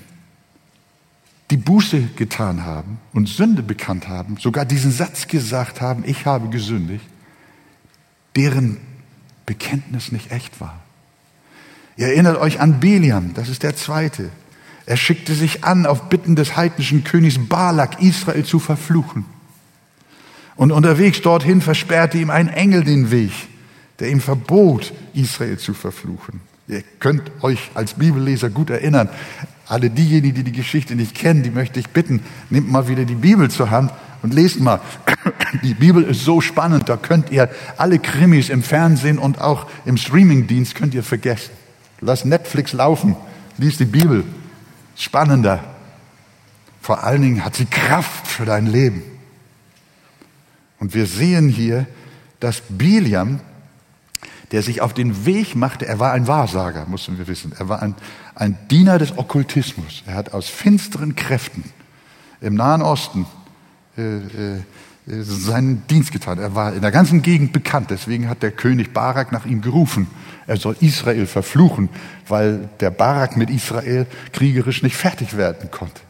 die 1.51 1.57
Buße 1.57 2.01
getan 2.15 2.63
haben 2.63 2.97
und 3.13 3.29
Sünde 3.29 3.61
bekannt 3.61 4.07
haben, 4.07 4.37
sogar 4.37 4.65
diesen 4.65 4.91
Satz 4.91 5.27
gesagt 5.27 5.81
haben, 5.81 6.03
ich 6.05 6.25
habe 6.25 6.49
gesündigt, 6.49 7.05
deren 8.35 8.77
Bekenntnis 9.45 10.11
nicht 10.11 10.31
echt 10.31 10.59
war. 10.59 10.81
Ihr 11.95 12.07
erinnert 12.07 12.37
euch 12.37 12.59
an 12.59 12.79
Biliam, 12.79 13.35
das 13.35 13.49
ist 13.49 13.61
der 13.61 13.75
zweite. 13.75 14.31
Er 14.87 14.97
schickte 14.97 15.35
sich 15.35 15.63
an, 15.63 15.85
auf 15.85 16.09
Bitten 16.09 16.35
des 16.35 16.55
heidnischen 16.55 17.03
Königs 17.03 17.37
Balak 17.37 18.01
Israel 18.01 18.43
zu 18.43 18.57
verfluchen. 18.57 19.25
Und 20.55 20.71
unterwegs 20.71 21.21
dorthin 21.21 21.61
versperrte 21.61 22.17
ihm 22.17 22.31
ein 22.31 22.47
Engel 22.47 22.83
den 22.83 23.11
Weg, 23.11 23.31
der 23.99 24.09
ihm 24.09 24.21
verbot, 24.21 24.93
Israel 25.13 25.57
zu 25.57 25.73
verfluchen. 25.73 26.41
Ihr 26.67 26.83
könnt 26.99 27.31
euch 27.41 27.71
als 27.73 27.93
Bibelleser 27.93 28.49
gut 28.49 28.69
erinnern. 28.69 29.09
Alle 29.67 29.89
diejenigen, 29.89 30.35
die 30.35 30.43
die 30.43 30.51
Geschichte 30.51 30.95
nicht 30.95 31.15
kennen, 31.15 31.43
die 31.43 31.51
möchte 31.51 31.79
ich 31.79 31.89
bitten, 31.89 32.21
nehmt 32.49 32.71
mal 32.71 32.87
wieder 32.87 33.05
die 33.05 33.15
Bibel 33.15 33.49
zur 33.49 33.69
Hand 33.71 33.91
und 34.21 34.33
lest 34.33 34.59
mal. 34.59 34.81
Die 35.63 35.73
Bibel 35.73 36.03
ist 36.03 36.25
so 36.25 36.41
spannend, 36.41 36.89
da 36.89 36.97
könnt 36.97 37.31
ihr 37.31 37.49
alle 37.77 37.99
Krimis 37.99 38.49
im 38.49 38.63
Fernsehen 38.63 39.17
und 39.17 39.39
auch 39.39 39.67
im 39.85 39.97
Streamingdienst 39.97 40.75
könnt 40.75 40.93
ihr 40.93 41.03
vergessen. 41.03 41.51
Lass 42.01 42.25
Netflix 42.25 42.73
laufen, 42.73 43.15
lies 43.57 43.77
die 43.77 43.85
Bibel. 43.85 44.23
Spannender. 44.95 45.63
Vor 46.81 47.03
allen 47.03 47.21
Dingen 47.21 47.45
hat 47.45 47.55
sie 47.55 47.65
Kraft 47.65 48.27
für 48.27 48.45
dein 48.45 48.67
Leben. 48.67 49.03
Und 50.79 50.93
wir 50.93 51.05
sehen 51.05 51.49
hier, 51.49 51.87
dass 52.39 52.61
Biliam 52.67 53.39
der 54.51 54.61
sich 54.61 54.81
auf 54.81 54.93
den 54.93 55.25
Weg 55.25 55.55
machte. 55.55 55.87
Er 55.87 55.99
war 55.99 56.11
ein 56.11 56.27
Wahrsager, 56.27 56.85
mussten 56.87 57.17
wir 57.17 57.27
wissen. 57.27 57.53
Er 57.57 57.69
war 57.69 57.81
ein, 57.81 57.95
ein 58.35 58.57
Diener 58.69 58.99
des 58.99 59.17
Okkultismus. 59.17 60.03
Er 60.05 60.15
hat 60.15 60.33
aus 60.33 60.47
finsteren 60.47 61.15
Kräften 61.15 61.63
im 62.41 62.55
Nahen 62.55 62.81
Osten 62.81 63.25
äh, 63.97 64.17
äh, 64.17 64.61
seinen 65.07 65.85
Dienst 65.87 66.11
getan. 66.11 66.39
Er 66.39 66.55
war 66.55 66.73
in 66.73 66.81
der 66.81 66.91
ganzen 66.91 67.21
Gegend 67.21 67.53
bekannt. 67.53 67.91
Deswegen 67.91 68.27
hat 68.27 68.41
der 68.41 68.51
König 68.51 68.91
Barak 68.91 69.31
nach 69.31 69.45
ihm 69.45 69.61
gerufen. 69.61 70.07
Er 70.47 70.57
soll 70.57 70.75
Israel 70.79 71.27
verfluchen, 71.27 71.89
weil 72.27 72.69
der 72.79 72.89
Barak 72.89 73.37
mit 73.37 73.49
Israel 73.49 74.07
kriegerisch 74.31 74.81
nicht 74.81 74.95
fertig 74.95 75.37
werden 75.37 75.69
konnte. 75.69 76.01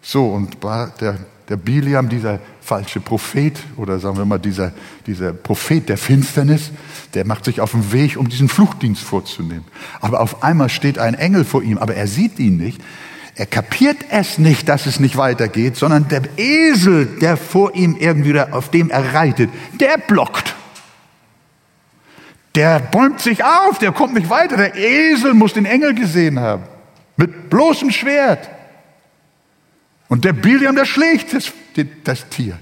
So, 0.00 0.28
und 0.28 0.56
der 1.00 1.18
der 1.48 1.56
Biliam, 1.56 2.08
dieser 2.08 2.40
falsche 2.60 3.00
Prophet 3.00 3.58
oder 3.76 3.98
sagen 3.98 4.18
wir 4.18 4.24
mal 4.24 4.38
dieser, 4.38 4.72
dieser 5.06 5.32
Prophet 5.32 5.88
der 5.88 5.96
Finsternis, 5.96 6.70
der 7.14 7.26
macht 7.26 7.46
sich 7.46 7.60
auf 7.60 7.70
den 7.70 7.92
Weg, 7.92 8.16
um 8.18 8.28
diesen 8.28 8.48
Fluchtdienst 8.48 9.02
vorzunehmen. 9.02 9.64
Aber 10.00 10.20
auf 10.20 10.42
einmal 10.42 10.68
steht 10.68 10.98
ein 10.98 11.14
Engel 11.14 11.44
vor 11.44 11.62
ihm, 11.62 11.78
aber 11.78 11.94
er 11.94 12.06
sieht 12.06 12.38
ihn 12.38 12.58
nicht. 12.58 12.80
Er 13.34 13.46
kapiert 13.46 13.98
es 14.10 14.38
nicht, 14.38 14.68
dass 14.68 14.86
es 14.86 15.00
nicht 15.00 15.16
weitergeht, 15.16 15.76
sondern 15.76 16.08
der 16.08 16.22
Esel, 16.36 17.06
der 17.06 17.36
vor 17.36 17.74
ihm 17.74 17.96
irgendwie, 17.98 18.38
auf 18.38 18.70
dem 18.70 18.90
er 18.90 19.14
reitet, 19.14 19.48
der 19.80 19.96
blockt. 19.96 20.54
Der 22.54 22.80
bäumt 22.80 23.20
sich 23.20 23.44
auf, 23.44 23.78
der 23.78 23.92
kommt 23.92 24.14
nicht 24.14 24.28
weiter. 24.28 24.56
Der 24.56 24.74
Esel 24.74 25.34
muss 25.34 25.52
den 25.52 25.66
Engel 25.66 25.94
gesehen 25.94 26.40
haben. 26.40 26.64
Mit 27.16 27.48
bloßem 27.48 27.90
Schwert. 27.90 28.50
Und 30.08 30.24
der 30.24 30.32
Biliam, 30.32 30.74
der 30.74 30.86
schlägt 30.86 31.34
das, 31.34 31.52
das 32.04 32.28
Tier. 32.28 32.58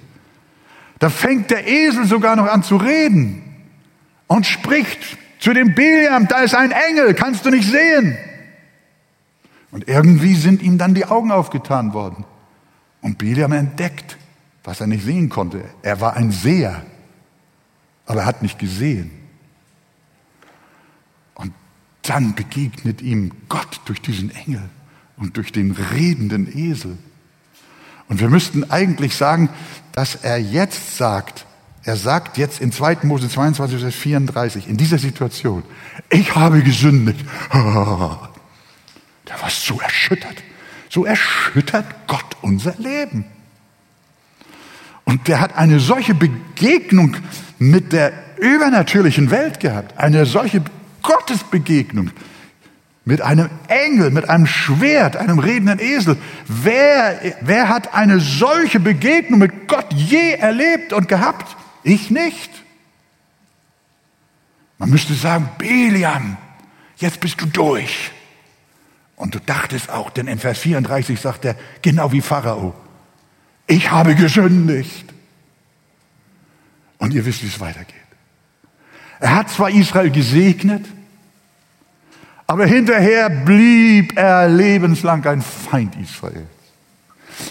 Da 0.99 1.11
fängt 1.11 1.51
der 1.51 1.67
Esel 1.67 2.07
sogar 2.07 2.37
noch 2.37 2.47
an 2.47 2.63
zu 2.63 2.77
reden 2.77 3.43
und 4.27 4.47
spricht 4.47 5.19
zu 5.39 5.53
dem 5.53 5.75
Biliam, 5.75 6.27
da 6.29 6.41
ist 6.41 6.55
ein 6.55 6.73
Engel, 6.73 7.15
kannst 7.15 7.45
du 7.45 7.51
nicht 7.51 7.71
sehen. 7.71 8.17
Und 9.71 9.89
irgendwie 9.89 10.35
sind 10.35 10.63
ihm 10.63 10.79
dann 10.79 10.95
die 10.95 11.05
Augen 11.05 11.31
aufgetan 11.31 11.93
worden. 11.93 12.25
Und 13.03 13.19
Biliam 13.19 13.53
entdeckt, 13.53 14.17
was 14.65 14.81
er 14.81 14.87
nicht 14.87 15.05
sehen 15.05 15.29
konnte. 15.29 15.65
Er 15.83 16.01
war 16.01 16.15
ein 16.15 16.33
Seher, 16.33 16.85
aber 18.07 18.21
er 18.21 18.27
hat 18.27 18.43
nicht 18.43 18.59
gesehen. 18.59 19.11
Und 21.35 21.53
dann 22.03 22.35
begegnet 22.35 23.03
ihm 23.03 23.33
Gott 23.49 23.81
durch 23.85 24.01
diesen 24.01 24.35
Engel 24.35 24.63
und 25.17 25.37
durch 25.37 25.53
den 25.53 25.73
redenden 25.73 26.51
Esel. 26.57 26.97
Und 28.09 28.21
wir 28.21 28.29
müssten 28.29 28.71
eigentlich 28.71 29.17
sagen, 29.17 29.49
dass 29.93 30.15
er 30.15 30.39
jetzt 30.39 30.97
sagt, 30.97 31.47
er 31.83 31.97
sagt 31.97 32.37
jetzt 32.39 32.61
in 32.61 32.73
2. 32.73 32.99
Mose 33.03 33.29
22, 33.29 33.81
Vers 33.81 33.95
34, 33.95 34.69
in 34.69 34.77
dieser 34.77 34.99
Situation, 34.99 35.63
ich 36.11 36.35
habe 36.35 36.63
gesündigt. 36.63 37.25
Der 37.53 39.43
war 39.43 39.51
so 39.51 39.81
erschüttert. 39.81 40.43
So 40.89 41.05
erschüttert 41.05 41.85
Gott 42.07 42.37
unser 42.43 42.75
Leben. 42.79 43.25
Und 45.05 45.29
der 45.29 45.41
hat 45.41 45.57
eine 45.57 45.81
solche 45.81 46.15
Begegnung 46.15 47.17
mit 47.59 47.93
der 47.93 48.13
übernatürlichen 48.39 49.31
Welt 49.31 49.61
gehabt. 49.61 49.99
Eine 49.99 50.27
solche 50.27 50.63
Gottesbegegnung 51.03 52.11
mit 53.07 53.23
einem 53.23 53.49
Engel, 53.69 54.11
mit 54.11 54.29
einem 54.29 54.47
Schwert, 54.47 55.17
einem 55.17 55.39
redenden 55.39 55.79
Esel. 55.79 56.19
Wer, 56.49 57.37
wer 57.41 57.69
hat 57.69 57.95
eine 57.95 58.19
solche 58.19 58.81
Begegnung 58.81 59.39
mit 59.39 59.69
Gott 59.69 59.87
je 59.95 60.33
erlebt 60.33 60.93
und 60.93 61.07
gehabt? 61.07 61.57
Ich 61.85 62.11
nicht. 62.11 62.51
Man 64.79 64.91
müsste 64.91 65.15
sagen, 65.15 65.49
Beliam, 65.57 66.37
jetzt 66.97 67.21
bist 67.21 67.41
du 67.41 67.47
durch. 67.47 68.11
Und 69.15 69.37
du 69.37 69.39
dachtest 69.39 69.89
auch, 69.89 70.11
denn 70.11 70.27
in 70.27 70.41
Vers 70.41 70.59
34 70.59 71.19
sagt 71.21 71.45
er, 71.45 71.55
genau 71.83 72.11
wie 72.11 72.21
Pharao, 72.21 72.75
ich 73.69 73.93
habe 73.93 74.17
gesündigt. 74.17 75.15
Und 76.99 77.15
ihr 77.15 77.25
wisst, 77.25 77.45
wie 77.45 77.49
es 77.49 77.61
weitergeht. 77.61 77.95
Er 79.21 79.37
hat 79.37 79.49
zwar 79.49 79.71
Israel 79.71 80.11
gesegnet, 80.11 80.85
aber 82.47 82.67
hinterher 82.67 83.29
blieb 83.29 84.17
er 84.17 84.49
lebenslang 84.49 85.25
ein 85.27 85.43
Feind 85.43 85.97
Israel. 86.01 86.47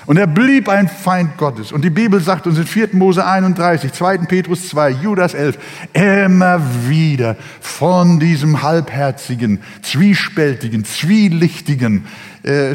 Und 0.06 0.18
er 0.18 0.28
blieb 0.28 0.68
ein 0.68 0.88
Feind 0.88 1.38
Gottes. 1.38 1.72
Und 1.72 1.84
die 1.84 1.90
Bibel 1.90 2.20
sagt 2.20 2.48
uns 2.48 2.58
in 2.58 2.66
4. 2.66 2.90
Mose 2.94 3.26
31, 3.26 3.94
2. 3.94 4.18
Petrus 4.20 4.70
2, 4.70 4.90
Judas 4.90 5.34
11, 5.34 5.58
immer 5.94 6.60
wieder 6.88 7.36
von 7.62 8.20
diesem 8.20 8.64
halbherzigen, 8.64 9.62
zwiespältigen, 9.84 10.86
zwielichtigen, 10.86 12.06
äh, 12.44 12.74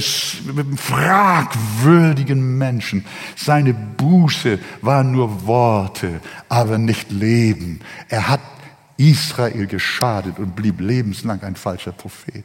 fragwürdigen 0.77 2.59
Menschen. 2.59 3.05
Seine 3.37 3.75
Buße 3.75 4.59
waren 4.81 5.11
nur 5.13 5.47
Worte, 5.47 6.21
aber 6.49 6.79
nicht 6.79 7.11
Leben. 7.11 7.81
Er 8.09 8.29
hat 8.29 8.41
Israel 9.01 9.67
geschadet 9.67 10.39
und 10.39 10.55
blieb 10.55 10.81
lebenslang 10.81 11.43
ein 11.43 11.57
falscher 11.57 11.93
Prophet. 11.93 12.45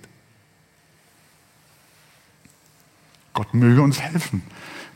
Gott 3.33 3.53
möge 3.53 3.81
uns 3.81 3.99
helfen. 3.99 4.41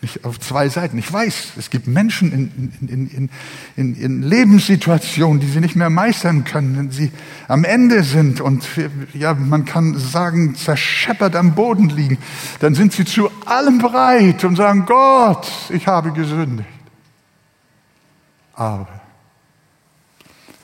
Nicht 0.01 0.23
auf 0.23 0.39
zwei 0.39 0.69
Seiten. 0.69 0.97
Ich 0.97 1.11
weiß, 1.11 1.53
es 1.57 1.69
gibt 1.69 1.85
Menschen 1.85 2.31
in, 2.31 2.71
in, 2.87 3.29
in, 3.75 3.95
in, 3.95 4.23
Lebenssituationen, 4.23 5.41
die 5.41 5.47
sie 5.47 5.59
nicht 5.59 5.75
mehr 5.75 5.89
meistern 5.89 6.45
können, 6.45 6.77
wenn 6.77 6.91
sie 6.91 7.11
am 7.49 7.65
Ende 7.65 8.03
sind 8.03 8.39
und 8.39 8.65
ja, 9.13 9.33
man 9.33 9.65
kann 9.65 9.97
sagen, 9.97 10.55
zerscheppert 10.55 11.35
am 11.35 11.53
Boden 11.53 11.89
liegen. 11.89 12.17
Dann 12.61 12.75
sind 12.75 12.93
sie 12.93 13.03
zu 13.03 13.29
allem 13.45 13.79
bereit 13.79 14.45
und 14.45 14.55
sagen, 14.55 14.85
Gott, 14.85 15.51
ich 15.67 15.85
habe 15.87 16.13
gesündigt. 16.13 16.69
Aber 18.53 18.98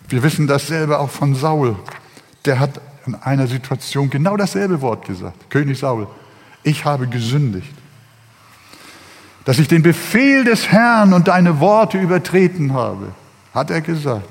wir 0.10 0.24
wissen 0.24 0.48
dasselbe 0.48 1.00
auch 1.00 1.10
von 1.10 1.36
Saul. 1.36 1.76
Der 2.46 2.60
hat 2.60 2.82
in 3.06 3.16
einer 3.16 3.48
Situation 3.48 4.10
genau 4.10 4.38
dasselbe 4.38 4.82
Wort 4.82 5.06
gesagt. 5.06 5.50
König 5.50 5.80
Saul, 5.80 6.08
ich 6.64 6.86
habe 6.86 7.08
gesündigt. 7.08 7.74
Dass 9.46 9.60
ich 9.60 9.68
den 9.68 9.84
Befehl 9.84 10.44
des 10.44 10.72
Herrn 10.72 11.14
und 11.14 11.28
deine 11.28 11.60
Worte 11.60 12.00
übertreten 12.00 12.74
habe, 12.74 13.14
hat 13.54 13.70
er 13.70 13.82
gesagt. 13.82 14.28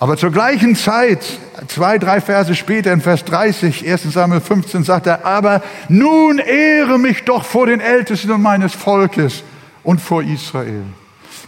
Aber 0.00 0.16
zur 0.16 0.30
gleichen 0.30 0.76
Zeit, 0.76 1.24
zwei, 1.66 1.98
drei 1.98 2.20
Verse 2.20 2.54
später 2.54 2.92
in 2.92 3.00
Vers 3.00 3.24
30, 3.24 3.88
1 3.88 4.02
Samuel 4.12 4.40
15, 4.40 4.84
sagt 4.84 5.06
er, 5.06 5.24
aber 5.26 5.62
nun 5.88 6.38
ehre 6.38 6.98
mich 6.98 7.24
doch 7.24 7.44
vor 7.44 7.66
den 7.66 7.80
Ältesten 7.80 8.40
meines 8.40 8.74
Volkes 8.74 9.42
und 9.82 10.00
vor 10.00 10.22
Israel. 10.22 10.84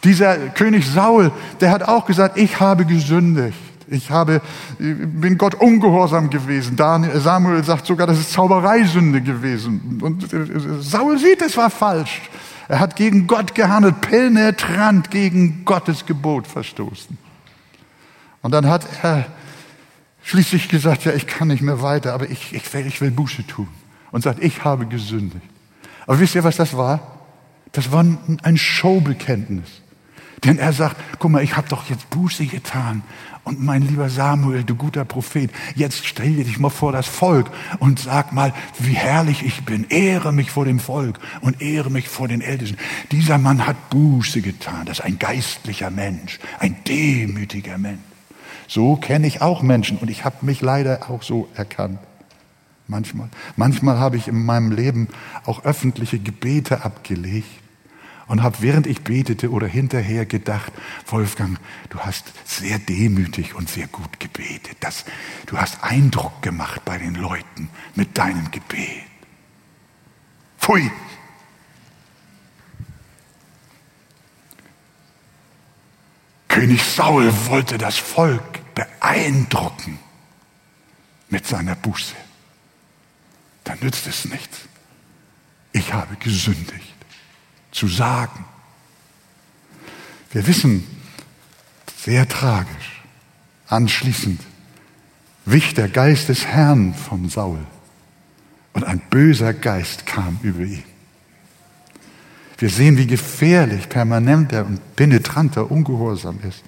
Dieser 0.04 0.36
König 0.50 0.86
Saul, 0.86 1.30
der 1.60 1.70
hat 1.70 1.82
auch 1.82 2.06
gesagt, 2.06 2.38
ich 2.38 2.60
habe 2.60 2.86
gesündigt. 2.86 3.58
Ich 3.90 4.08
habe, 4.10 4.40
bin 4.78 5.36
Gott 5.36 5.56
ungehorsam 5.56 6.30
gewesen. 6.30 6.76
Samuel 6.76 7.64
sagt 7.64 7.86
sogar, 7.86 8.06
das 8.06 8.20
ist 8.20 8.32
Zaubereisünde 8.32 9.20
gewesen. 9.20 9.98
Und 10.00 10.32
äh, 10.32 10.80
Saul 10.80 11.18
sieht, 11.18 11.42
es 11.42 11.56
war 11.56 11.70
falsch. 11.70 12.22
Er 12.68 12.78
hat 12.78 12.94
gegen 12.94 13.26
Gott 13.26 13.56
gehandelt, 13.56 14.00
penetrant 14.00 15.10
gegen 15.10 15.64
Gottes 15.64 16.06
Gebot 16.06 16.46
verstoßen. 16.46 17.18
Und 18.42 18.52
dann 18.52 18.68
hat 18.68 18.86
er 19.02 19.26
schließlich 20.22 20.68
gesagt, 20.68 21.04
ja, 21.04 21.12
ich 21.12 21.26
kann 21.26 21.48
nicht 21.48 21.62
mehr 21.62 21.82
weiter, 21.82 22.14
aber 22.14 22.30
ich, 22.30 22.54
ich, 22.54 22.72
ich 22.72 23.00
will 23.00 23.10
Buße 23.10 23.44
tun. 23.48 23.68
Und 24.12 24.22
sagt, 24.22 24.40
ich 24.42 24.64
habe 24.64 24.86
gesündigt. 24.86 25.44
Aber 26.06 26.20
wisst 26.20 26.36
ihr, 26.36 26.44
was 26.44 26.56
das 26.56 26.76
war? 26.76 27.00
Das 27.72 27.90
war 27.90 28.04
ein 28.42 28.56
Showbekenntnis. 28.56 29.82
Denn 30.44 30.58
er 30.58 30.72
sagt, 30.72 30.96
guck 31.18 31.30
mal, 31.30 31.42
ich 31.42 31.56
habe 31.56 31.68
doch 31.68 31.88
jetzt 31.90 32.08
Buße 32.10 32.46
getan. 32.46 33.02
Und 33.44 33.62
mein 33.62 33.82
lieber 33.82 34.08
Samuel, 34.08 34.64
du 34.64 34.74
guter 34.74 35.04
Prophet, 35.04 35.50
jetzt 35.74 36.06
stell 36.06 36.34
dich 36.34 36.58
mal 36.58 36.70
vor 36.70 36.92
das 36.92 37.06
Volk 37.06 37.50
und 37.78 37.98
sag 37.98 38.32
mal, 38.32 38.52
wie 38.78 38.92
herrlich 38.92 39.44
ich 39.44 39.64
bin. 39.64 39.86
Ehre 39.88 40.32
mich 40.32 40.50
vor 40.50 40.64
dem 40.64 40.78
Volk 40.78 41.18
und 41.40 41.60
ehre 41.60 41.90
mich 41.90 42.08
vor 42.08 42.28
den 42.28 42.42
Ältesten. 42.42 42.78
Dieser 43.10 43.38
Mann 43.38 43.66
hat 43.66 43.90
Buße 43.90 44.40
getan. 44.40 44.86
Das 44.86 45.00
ist 45.00 45.04
ein 45.04 45.18
geistlicher 45.18 45.90
Mensch, 45.90 46.38
ein 46.58 46.76
demütiger 46.84 47.78
Mensch. 47.78 48.00
So 48.68 48.96
kenne 48.96 49.26
ich 49.26 49.42
auch 49.42 49.62
Menschen 49.62 49.98
und 49.98 50.10
ich 50.10 50.24
habe 50.24 50.46
mich 50.46 50.60
leider 50.60 51.10
auch 51.10 51.22
so 51.22 51.48
erkannt. 51.54 51.98
Manchmal. 52.86 53.28
Manchmal 53.56 53.98
habe 53.98 54.16
ich 54.16 54.28
in 54.28 54.44
meinem 54.44 54.70
Leben 54.70 55.08
auch 55.44 55.64
öffentliche 55.64 56.18
Gebete 56.18 56.84
abgelegt 56.84 57.48
und 58.30 58.44
habe 58.44 58.58
während 58.60 58.86
ich 58.86 59.02
betete 59.02 59.50
oder 59.50 59.66
hinterher 59.66 60.24
gedacht, 60.24 60.72
Wolfgang, 61.06 61.58
du 61.88 61.98
hast 61.98 62.32
sehr 62.44 62.78
demütig 62.78 63.56
und 63.56 63.68
sehr 63.68 63.88
gut 63.88 64.20
gebetet. 64.20 64.76
Das, 64.78 65.04
du 65.46 65.58
hast 65.58 65.82
Eindruck 65.82 66.40
gemacht 66.40 66.84
bei 66.84 66.96
den 66.96 67.16
Leuten 67.16 67.68
mit 67.96 68.16
deinem 68.16 68.48
Gebet. 68.52 69.02
Pfui! 70.60 70.92
König 76.46 76.84
Saul 76.84 77.32
wollte 77.46 77.78
das 77.78 77.98
Volk 77.98 78.60
beeindrucken 78.76 79.98
mit 81.30 81.48
seiner 81.48 81.74
Buße. 81.74 82.14
Dann 83.64 83.80
nützt 83.80 84.06
es 84.06 84.24
nichts. 84.24 84.60
Ich 85.72 85.92
habe 85.92 86.14
gesündigt 86.14 86.99
zu 87.70 87.88
sagen. 87.88 88.44
Wir 90.32 90.46
wissen, 90.46 90.86
sehr 91.96 92.28
tragisch, 92.28 93.02
anschließend 93.68 94.40
wich 95.44 95.74
der 95.74 95.88
Geist 95.88 96.28
des 96.28 96.46
Herrn 96.46 96.94
von 96.94 97.28
Saul 97.28 97.60
und 98.72 98.84
ein 98.84 99.00
böser 99.10 99.52
Geist 99.52 100.06
kam 100.06 100.38
über 100.42 100.60
ihn. 100.60 100.84
Wir 102.58 102.68
sehen, 102.68 102.98
wie 102.98 103.06
gefährlich 103.06 103.88
permanenter 103.88 104.66
und 104.66 104.96
penetranter 104.96 105.70
Ungehorsam 105.70 106.38
ist. 106.46 106.62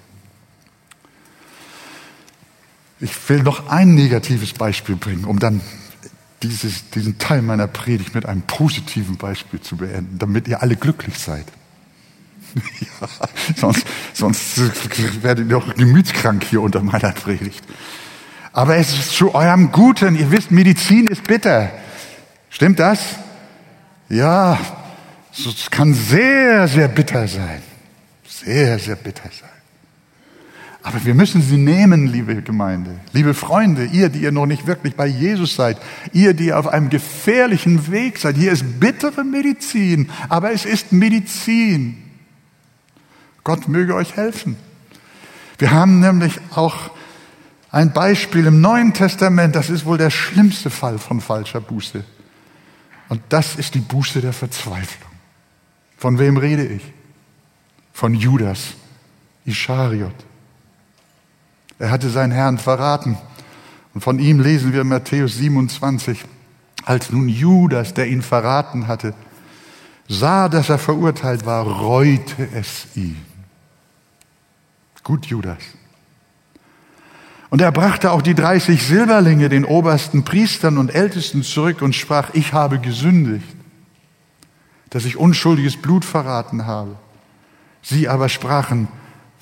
Ich 2.98 3.28
will 3.28 3.42
noch 3.42 3.68
ein 3.68 3.94
negatives 3.94 4.54
Beispiel 4.54 4.96
bringen, 4.96 5.24
um 5.24 5.38
dann 5.38 5.60
dieses, 6.42 6.90
diesen 6.90 7.18
Teil 7.18 7.42
meiner 7.42 7.66
Predigt 7.66 8.14
mit 8.14 8.26
einem 8.26 8.42
positiven 8.42 9.16
Beispiel 9.16 9.60
zu 9.60 9.76
beenden, 9.76 10.18
damit 10.18 10.48
ihr 10.48 10.62
alle 10.62 10.76
glücklich 10.76 11.18
seid. 11.18 11.46
ja, 12.80 13.08
sonst, 13.56 13.86
sonst 14.12 15.22
werdet 15.22 15.46
ihr 15.46 15.52
doch 15.52 15.74
gemütskrank 15.74 16.44
hier 16.44 16.60
unter 16.60 16.82
meiner 16.82 17.12
Predigt. 17.12 17.64
Aber 18.52 18.76
es 18.76 18.92
ist 18.92 19.12
zu 19.12 19.34
eurem 19.34 19.72
Guten. 19.72 20.16
Ihr 20.16 20.30
wisst, 20.30 20.50
Medizin 20.50 21.06
ist 21.06 21.24
bitter. 21.24 21.70
Stimmt 22.50 22.78
das? 22.78 22.98
Ja, 24.10 24.58
es 25.32 25.70
kann 25.70 25.94
sehr, 25.94 26.68
sehr 26.68 26.88
bitter 26.88 27.26
sein. 27.26 27.62
Sehr, 28.26 28.78
sehr 28.78 28.96
bitter 28.96 29.30
sein. 29.30 29.51
Aber 30.82 31.04
wir 31.04 31.14
müssen 31.14 31.42
sie 31.42 31.58
nehmen, 31.58 32.08
liebe 32.08 32.42
Gemeinde, 32.42 32.98
liebe 33.12 33.34
Freunde, 33.34 33.84
ihr, 33.84 34.08
die 34.08 34.20
ihr 34.20 34.32
noch 34.32 34.46
nicht 34.46 34.66
wirklich 34.66 34.96
bei 34.96 35.06
Jesus 35.06 35.54
seid, 35.54 35.78
ihr, 36.12 36.34
die 36.34 36.52
auf 36.52 36.66
einem 36.66 36.90
gefährlichen 36.90 37.90
Weg 37.92 38.18
seid. 38.18 38.36
Hier 38.36 38.50
ist 38.50 38.80
bittere 38.80 39.22
Medizin, 39.22 40.10
aber 40.28 40.52
es 40.52 40.64
ist 40.64 40.92
Medizin. 40.92 42.02
Gott 43.44 43.68
möge 43.68 43.94
euch 43.94 44.16
helfen. 44.16 44.56
Wir 45.58 45.70
haben 45.70 46.00
nämlich 46.00 46.40
auch 46.54 46.90
ein 47.70 47.92
Beispiel 47.92 48.46
im 48.46 48.60
Neuen 48.60 48.92
Testament, 48.92 49.54
das 49.54 49.70
ist 49.70 49.84
wohl 49.84 49.98
der 49.98 50.10
schlimmste 50.10 50.68
Fall 50.68 50.98
von 50.98 51.20
falscher 51.20 51.60
Buße. 51.60 52.04
Und 53.08 53.22
das 53.28 53.54
ist 53.54 53.74
die 53.74 53.80
Buße 53.80 54.20
der 54.20 54.32
Verzweiflung. 54.32 55.10
Von 55.96 56.18
wem 56.18 56.36
rede 56.36 56.66
ich? 56.66 56.82
Von 57.92 58.14
Judas 58.14 58.74
Ischariot. 59.44 60.14
Er 61.82 61.90
hatte 61.90 62.10
seinen 62.10 62.30
Herrn 62.30 62.58
verraten. 62.58 63.18
Und 63.92 64.02
von 64.02 64.20
ihm 64.20 64.38
lesen 64.38 64.72
wir 64.72 64.84
Matthäus 64.84 65.34
27, 65.34 66.24
als 66.84 67.10
nun 67.10 67.28
Judas, 67.28 67.92
der 67.92 68.06
ihn 68.06 68.22
verraten 68.22 68.86
hatte, 68.86 69.14
sah, 70.06 70.48
dass 70.48 70.68
er 70.68 70.78
verurteilt 70.78 71.44
war, 71.44 71.66
reute 71.66 72.48
es 72.54 72.86
ihn. 72.94 73.20
Gut, 75.02 75.26
Judas. 75.26 75.58
Und 77.50 77.60
er 77.60 77.72
brachte 77.72 78.12
auch 78.12 78.22
die 78.22 78.36
30 78.36 78.80
Silberlinge 78.80 79.48
den 79.48 79.64
obersten 79.64 80.22
Priestern 80.22 80.78
und 80.78 80.94
Ältesten 80.94 81.42
zurück 81.42 81.82
und 81.82 81.96
sprach, 81.96 82.30
ich 82.32 82.52
habe 82.52 82.78
gesündigt, 82.78 83.56
dass 84.90 85.04
ich 85.04 85.16
unschuldiges 85.16 85.82
Blut 85.82 86.04
verraten 86.04 86.64
habe. 86.64 86.94
Sie 87.82 88.08
aber 88.08 88.28
sprachen, 88.28 88.86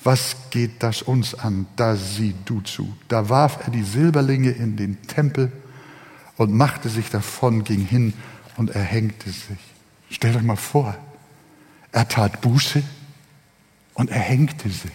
was 0.03 0.35
geht 0.49 0.81
das 0.83 1.01
uns 1.01 1.35
an? 1.35 1.67
Da 1.75 1.95
sieh 1.95 2.33
du 2.45 2.61
zu. 2.61 2.95
Da 3.07 3.29
warf 3.29 3.59
er 3.65 3.71
die 3.71 3.83
Silberlinge 3.83 4.51
in 4.51 4.75
den 4.75 5.01
Tempel 5.03 5.51
und 6.37 6.53
machte 6.53 6.89
sich 6.89 7.09
davon, 7.09 7.63
ging 7.63 7.85
hin 7.85 8.13
und 8.57 8.71
erhängte 8.71 9.29
sich. 9.29 9.59
Stellt 10.09 10.35
euch 10.35 10.43
mal 10.43 10.55
vor, 10.55 10.95
er 11.91 12.07
tat 12.07 12.41
Buße 12.41 12.83
und 13.93 14.09
erhängte 14.09 14.69
sich. 14.69 14.91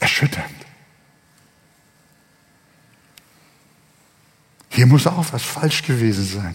Erschütternd. 0.00 0.50
Hier 4.70 4.86
muss 4.86 5.06
auch 5.06 5.32
was 5.32 5.42
falsch 5.42 5.82
gewesen 5.82 6.24
sein. 6.24 6.54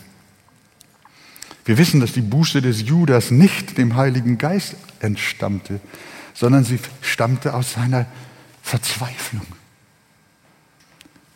Wir 1.65 1.78
wissen, 1.78 2.00
dass 2.00 2.13
die 2.13 2.21
Buße 2.21 2.62
des 2.62 2.82
Judas 2.82 3.32
nicht 3.32 3.78
dem 3.78 3.95
Heiligen 3.95 4.38
Geist 4.38 4.76
entstammte, 5.00 5.80
sondern 6.34 6.63
sie 6.63 6.80
stammte 7.02 7.54
aus 7.54 7.74
seiner 7.74 8.06
Verzweiflung. 8.62 9.45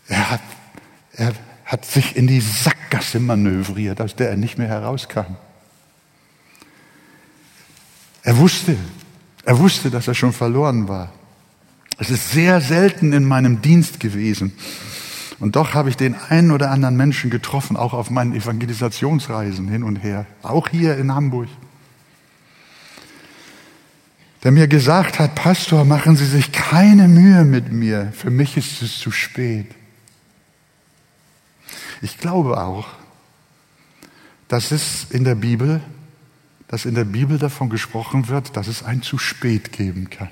Er 0.08 0.32
hat, 0.32 0.42
er 1.14 1.34
hat 1.66 1.86
sich 1.86 2.16
in 2.16 2.28
die 2.28 2.42
Sackgasse 2.42 3.20
manövriert, 3.20 4.02
aus 4.02 4.16
der 4.16 4.30
er 4.30 4.38
nicht 4.38 4.58
mehr 4.58 4.68
herauskam. 4.68 5.36
Er 8.24 8.38
wusste, 8.38 8.76
er 9.44 9.60
wusste, 9.60 9.92
dass 9.92 10.08
er 10.08 10.16
schon 10.16 10.34
verloren 10.34 10.88
war. 10.88 11.14
Es 11.98 12.10
ist 12.10 12.32
sehr 12.32 12.60
selten 12.62 13.14
in 13.14 13.24
meinem 13.24 13.62
Dienst 13.62 14.00
gewesen, 14.00 14.54
und 15.40 15.56
doch 15.56 15.74
habe 15.74 15.90
ich 15.90 15.98
den 15.98 16.16
einen 16.16 16.52
oder 16.52 16.72
anderen 16.72 16.96
Menschen 16.96 17.30
getroffen, 17.30 17.76
auch 17.76 17.94
auf 17.94 18.10
meinen 18.10 18.34
Evangelisationsreisen 18.34 19.68
hin 19.68 19.84
und 19.84 19.98
her, 19.98 20.26
auch 20.42 20.70
hier 20.70 20.98
in 20.98 21.14
Hamburg, 21.14 21.50
der 24.44 24.52
mir 24.52 24.68
gesagt 24.68 25.20
hat, 25.20 25.36
Pastor, 25.36 25.86
machen 25.86 26.16
Sie 26.16 26.26
sich 26.26 26.52
keine 26.52 27.08
Mühe 27.08 27.44
mit 27.44 27.72
mir, 27.72 28.14
für 28.16 28.30
mich 28.30 28.58
ist 28.58 28.82
es 28.82 29.00
zu 29.00 29.12
spät. 29.12 29.68
Ich 32.02 32.20
glaube 32.20 32.62
auch, 32.62 32.88
dass 34.48 34.72
es 34.72 35.08
in 35.10 35.24
der 35.24 35.36
Bibel, 35.36 35.82
dass 36.68 36.86
in 36.86 36.96
der 36.96 37.06
Bibel 37.06 37.40
davon 37.40 37.70
gesprochen 37.70 38.28
wird, 38.28 38.56
dass 38.56 38.68
es 38.68 38.84
ein 38.84 39.02
zu 39.02 39.18
spät 39.18 39.72
geben 39.72 40.10
kann. 40.10 40.30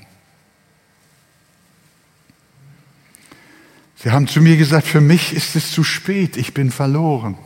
Sie 4.03 4.11
haben 4.11 4.27
zu 4.27 4.41
mir 4.41 4.57
gesagt, 4.57 4.85
für 4.85 4.99
mich 4.99 5.33
ist 5.33 5.55
es 5.55 5.71
zu 5.71 5.81
spät, 5.81 6.35
ich 6.35 6.53
bin 6.53 6.71
verloren. 6.71 7.37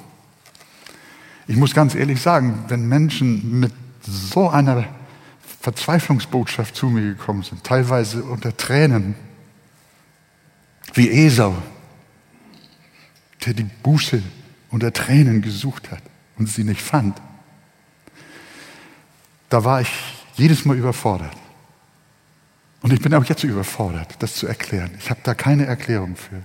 Ich 1.48 1.56
muss 1.56 1.76
ganz 1.76 1.94
ehrlich 1.94 2.20
sagen, 2.20 2.66
wenn 2.68 2.88
Menschen 2.88 3.60
mit 3.60 3.72
so 4.02 4.50
einer 4.50 4.86
Verzweiflungsbotschaft 5.62 6.76
zu 6.76 6.88
mir 6.88 7.14
gekommen 7.14 7.44
sind, 7.44 7.64
teilweise 7.64 8.24
unter 8.24 8.58
Tränen, 8.58 9.14
wie 10.96 11.12
Esau, 11.12 11.56
der 13.46 13.54
die 13.54 13.70
Buße 13.84 14.24
unter 14.72 14.92
Tränen 14.92 15.44
gesucht 15.44 15.92
hat 15.92 16.02
und 16.40 16.50
sie 16.50 16.64
nicht 16.64 16.82
fand, 16.82 17.22
da 19.50 19.64
war 19.64 19.82
ich 19.82 19.92
jedes 20.38 20.66
Mal 20.66 20.76
überfordert. 20.76 21.38
Und 22.88 22.94
ich 22.94 23.02
bin 23.02 23.14
auch 23.16 23.26
jetzt 23.26 23.44
überfordert, 23.44 24.16
das 24.20 24.36
zu 24.36 24.48
erklären. 24.48 24.92
Ich 24.98 25.10
habe 25.10 25.20
da 25.22 25.34
keine 25.34 25.66
Erklärung 25.66 26.16
für. 26.16 26.42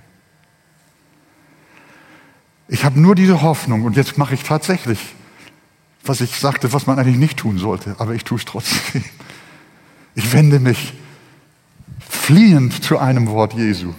Ich 2.67 2.83
habe 2.83 2.99
nur 2.99 3.15
diese 3.15 3.41
Hoffnung 3.41 3.83
und 3.83 3.95
jetzt 3.95 4.17
mache 4.17 4.33
ich 4.33 4.43
tatsächlich, 4.43 4.99
was 6.03 6.19
ich 6.19 6.37
sagte, 6.37 6.73
was 6.73 6.85
man 6.85 6.99
eigentlich 6.99 7.15
nicht 7.15 7.39
tun 7.39 7.59
sollte, 7.59 7.95
aber 7.97 8.13
ich 8.13 8.25
tue 8.25 8.39
es 8.39 8.43
trotzdem. 8.43 9.05
Ich 10.15 10.33
wende 10.33 10.59
mich 10.59 10.93
fliehend 12.09 12.83
zu 12.83 12.99
einem 12.99 13.27
Wort 13.29 13.53
Jesu 13.53 13.93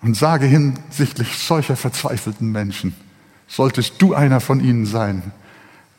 und 0.00 0.16
sage 0.16 0.46
hinsichtlich 0.46 1.38
solcher 1.38 1.76
verzweifelten 1.76 2.50
Menschen, 2.50 2.96
solltest 3.46 4.02
du 4.02 4.12
einer 4.12 4.40
von 4.40 4.58
ihnen 4.58 4.86
sein, 4.86 5.30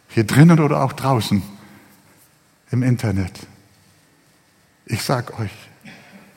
hier 0.10 0.26
drinnen 0.26 0.60
oder 0.60 0.84
auch 0.84 0.92
draußen 0.92 1.42
im 2.72 2.84
Internet, 2.84 3.48
ich 4.86 5.02
sag 5.02 5.40
euch, 5.40 5.52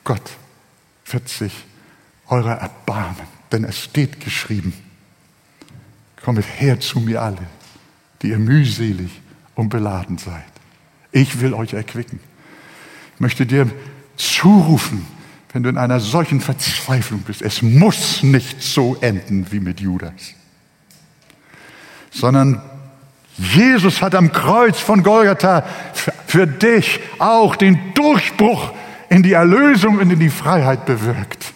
Gott 0.05 0.31
wird 1.07 1.29
sich 1.29 1.53
eurer 2.29 2.55
erbarmen, 2.55 3.27
denn 3.53 3.65
es 3.65 3.79
steht 3.79 4.21
geschrieben, 4.21 4.73
kommet 6.23 6.45
her 6.45 6.81
zu 6.81 7.01
mir 7.01 7.23
alle, 7.23 7.47
die 8.23 8.29
ihr 8.29 8.39
mühselig 8.39 9.11
und 9.55 9.69
beladen 9.69 10.19
seid. 10.19 10.45
Ich 11.13 11.41
will 11.41 11.55
euch 11.55 11.73
erquicken. 11.73 12.21
Ich 13.15 13.21
möchte 13.21 13.47
dir 13.47 13.71
zurufen, 14.17 15.07
wenn 15.53 15.63
du 15.63 15.69
in 15.69 15.79
einer 15.79 16.01
solchen 16.01 16.41
Verzweiflung 16.41 17.21
bist, 17.21 17.43
es 17.43 17.63
muss 17.63 18.23
nicht 18.23 18.63
so 18.63 18.97
enden 19.01 19.51
wie 19.51 19.61
mit 19.61 19.81
Judas, 19.81 20.35
sondern 22.11 22.61
Jesus 23.38 24.01
hat 24.01 24.14
am 24.14 24.33
Kreuz 24.33 24.79
von 24.81 25.03
Golgatha 25.03 25.64
für 26.27 26.46
dich 26.46 27.01
auch 27.18 27.57
den 27.57 27.94
Durchbruch 27.94 28.72
in 29.09 29.22
die 29.22 29.33
Erlösung 29.33 29.99
und 29.99 30.11
in 30.11 30.20
die 30.20 30.31
Freiheit 30.31 30.87
bewirkt. 30.87 31.53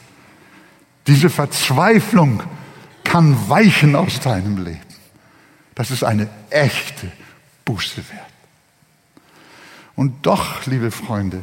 Diese 1.07 1.31
Verzweiflung 1.31 2.43
kann 3.05 3.49
weichen 3.49 3.97
aus 3.97 4.21
deinem 4.21 4.63
Leben. 4.63 4.81
Das 5.75 5.91
ist 5.91 6.05
eine 6.05 6.29
echte 6.51 7.11
Buße 7.65 7.97
wert. 7.97 8.27
Und 9.97 10.27
doch, 10.27 10.67
liebe 10.67 10.91
Freunde, 10.91 11.43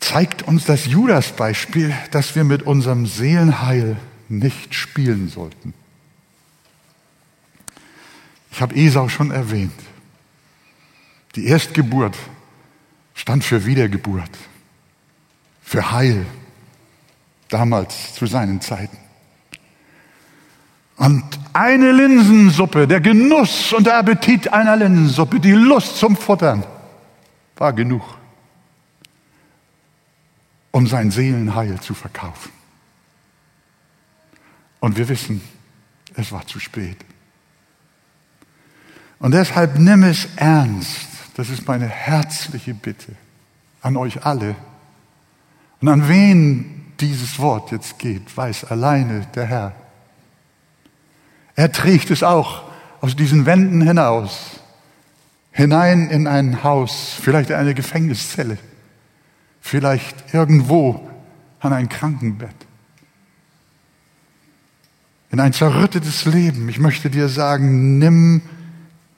zeigt 0.00 0.42
uns 0.42 0.64
das 0.64 0.86
Judas-Beispiel, 0.86 1.94
dass 2.10 2.34
wir 2.34 2.44
mit 2.44 2.62
unserem 2.62 3.06
Seelenheil 3.06 3.96
nicht 4.28 4.74
spielen 4.74 5.28
sollten. 5.28 5.74
Ich 8.60 8.62
habe 8.62 8.76
Esau 8.76 9.08
schon 9.08 9.30
erwähnt. 9.30 9.72
Die 11.34 11.46
Erstgeburt 11.46 12.14
stand 13.14 13.42
für 13.42 13.64
Wiedergeburt, 13.64 14.28
für 15.62 15.92
Heil, 15.92 16.26
damals 17.48 18.12
zu 18.12 18.26
seinen 18.26 18.60
Zeiten. 18.60 18.98
Und 20.98 21.24
eine 21.54 21.90
Linsensuppe, 21.90 22.86
der 22.86 23.00
Genuss 23.00 23.72
und 23.72 23.86
der 23.86 23.96
Appetit 23.96 24.52
einer 24.52 24.76
Linsensuppe, 24.76 25.40
die 25.40 25.52
Lust 25.52 25.96
zum 25.96 26.14
Futtern, 26.14 26.62
war 27.56 27.72
genug, 27.72 28.04
um 30.70 30.86
sein 30.86 31.10
Seelenheil 31.10 31.80
zu 31.80 31.94
verkaufen. 31.94 32.52
Und 34.80 34.98
wir 34.98 35.08
wissen, 35.08 35.40
es 36.14 36.30
war 36.30 36.46
zu 36.46 36.60
spät. 36.60 36.98
Und 39.20 39.32
deshalb 39.32 39.78
nimm 39.78 40.02
es 40.02 40.26
ernst. 40.36 41.08
Das 41.36 41.48
ist 41.50 41.68
meine 41.68 41.86
herzliche 41.86 42.74
Bitte 42.74 43.12
an 43.82 43.96
euch 43.96 44.24
alle. 44.26 44.56
Und 45.80 45.88
an 45.88 46.08
wen 46.08 46.92
dieses 46.98 47.38
Wort 47.38 47.70
jetzt 47.70 47.98
geht, 47.98 48.36
weiß 48.36 48.64
alleine 48.64 49.26
der 49.34 49.46
Herr. 49.46 49.72
Er 51.54 51.70
trägt 51.70 52.10
es 52.10 52.22
auch 52.22 52.64
aus 53.00 53.14
diesen 53.14 53.46
Wänden 53.46 53.80
hinaus. 53.80 54.60
hinein 55.52 56.08
in 56.08 56.26
ein 56.26 56.62
Haus, 56.62 57.16
vielleicht 57.20 57.50
in 57.50 57.56
eine 57.56 57.74
Gefängniszelle, 57.74 58.56
vielleicht 59.60 60.32
irgendwo 60.32 61.08
an 61.60 61.72
ein 61.72 61.88
Krankenbett, 61.88 62.54
in 65.30 65.40
ein 65.40 65.52
zerrüttetes 65.52 66.24
Leben. 66.24 66.68
Ich 66.68 66.78
möchte 66.78 67.10
dir 67.10 67.28
sagen, 67.28 67.98
nimm 67.98 68.42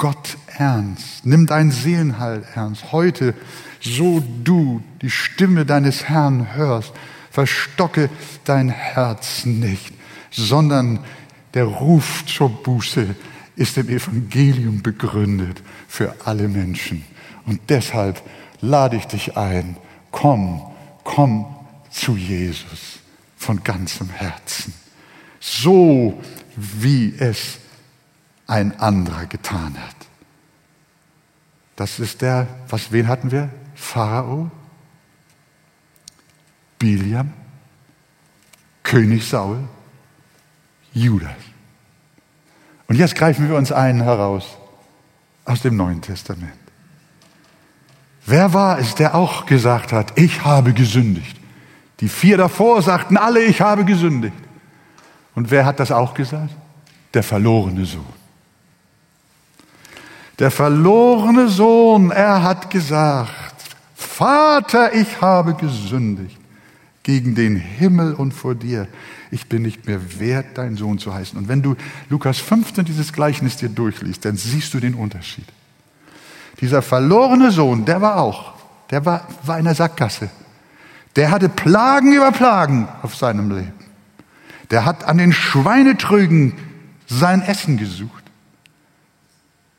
Gott 0.03 0.37
ernst, 0.59 1.25
nimm 1.25 1.47
dein 1.47 1.71
Seelenheil 1.71 2.45
ernst. 2.57 2.91
Heute, 2.91 3.35
so 3.81 4.21
du 4.43 4.83
die 5.01 5.11
Stimme 5.11 5.65
deines 5.65 6.09
Herrn 6.09 6.57
hörst, 6.57 6.93
verstocke 7.31 8.11
dein 8.45 8.69
Herz 8.69 9.45
nicht, 9.45 9.93
sondern 10.33 11.05
der 11.55 11.67
Ruf 11.67 12.25
zur 12.27 12.49
Buße 12.49 13.15
ist 13.55 13.79
im 13.79 13.89
Evangelium 13.91 14.83
begründet 14.83 15.63
für 15.87 16.17
alle 16.25 16.49
Menschen. 16.49 17.05
Und 17.47 17.61
deshalb 17.69 18.21
lade 18.61 18.97
ich 18.97 19.05
dich 19.05 19.37
ein, 19.37 19.77
komm, 20.11 20.63
komm 21.05 21.47
zu 21.93 22.17
Jesus 22.17 22.99
von 23.37 23.63
ganzem 23.63 24.11
Herzen. 24.11 24.75
So 25.39 26.21
wie 26.57 27.15
es 27.17 27.62
ein 28.47 28.79
anderer 28.81 29.27
getan 29.27 29.77
hat. 29.79 29.97
Das 31.77 31.99
ist 31.99 32.23
der, 32.23 32.47
was, 32.69 32.93
wen 32.93 33.09
hatten 33.09 33.31
wir? 33.31 33.51
Pharao, 33.75 34.51
Biliam, 36.79 37.33
König 38.83 39.27
Saul, 39.27 39.69
Judas. 40.93 41.31
Und 42.89 42.97
jetzt 42.97 43.15
greifen 43.15 43.49
wir 43.49 43.57
uns 43.57 43.73
einen 43.73 44.03
heraus 44.03 44.59
aus 45.45 45.63
dem 45.63 45.77
Neuen 45.77 46.03
Testament. 46.03 46.53
Wer 48.27 48.53
war 48.53 48.79
es, 48.79 48.95
der 48.95 49.15
auch 49.15 49.47
gesagt 49.47 49.93
hat, 49.93 50.19
ich 50.19 50.45
habe 50.45 50.73
gesündigt? 50.73 51.37
Die 52.01 52.09
vier 52.09 52.37
davor 52.37 52.83
sagten 52.83 53.17
alle, 53.17 53.43
ich 53.43 53.61
habe 53.61 53.85
gesündigt. 53.85 54.37
Und 55.35 55.51
wer 55.51 55.65
hat 55.65 55.81
das 55.81 55.91
auch 55.91 56.15
gesagt? 56.15 56.55
Der 57.15 57.23
verlorene 57.23 57.85
Sohn. 57.85 58.22
Der 60.39 60.51
verlorene 60.51 61.49
Sohn, 61.49 62.11
er 62.11 62.43
hat 62.43 62.71
gesagt, 62.71 63.31
Vater, 63.95 64.95
ich 64.95 65.21
habe 65.21 65.55
gesündigt 65.55 66.39
gegen 67.03 67.35
den 67.35 67.57
Himmel 67.57 68.15
und 68.15 68.33
vor 68.33 68.55
dir 68.55 68.89
ich 69.33 69.49
bin 69.49 69.63
nicht 69.63 69.87
mehr 69.87 70.21
wert, 70.21 70.59
dein 70.59 70.77
Sohn 70.77 70.99
zu 70.99 71.15
heißen. 71.15 71.39
Und 71.39 71.49
wenn 71.49 71.63
du 71.63 71.75
Lukas 72.11 72.39
15 72.39 72.85
dieses 72.85 73.15
Gleichnis 73.15 73.57
dir 73.57 73.71
durchliest, 73.71 74.27
dann 74.27 74.37
siehst 74.37 74.75
du 74.75 74.79
den 74.79 74.95
Unterschied. 74.95 75.47
Dieser 76.61 76.83
verlorene 76.83 77.51
Sohn, 77.51 77.87
der 77.87 78.03
war 78.03 78.19
auch, 78.19 78.53
der 78.91 79.07
war, 79.07 79.27
war 79.43 79.59
in 79.59 79.65
der 79.65 79.75
Sackgasse. 79.75 80.29
Der 81.17 81.31
hatte 81.31 81.49
Plagen 81.49 82.13
über 82.13 82.31
Plagen 82.31 82.89
auf 83.01 83.17
seinem 83.17 83.51
Leben. 83.51 83.73
Der 84.71 84.85
hat 84.85 85.05
an 85.05 85.17
den 85.17 85.33
Schweinetrügen 85.33 86.53
sein 87.07 87.41
Essen 87.41 87.79
gesucht. 87.79 88.22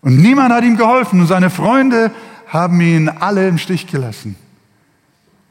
Und 0.04 0.18
niemand 0.18 0.54
hat 0.54 0.64
ihm 0.66 0.78
geholfen 0.78 1.22
und 1.22 1.28
seine 1.28 1.50
Freunde 1.50 2.12
haben 2.48 2.80
ihn 2.82 3.08
alle 3.10 3.48
im 3.48 3.58
Stich 3.58 3.88
gelassen. 3.88 4.36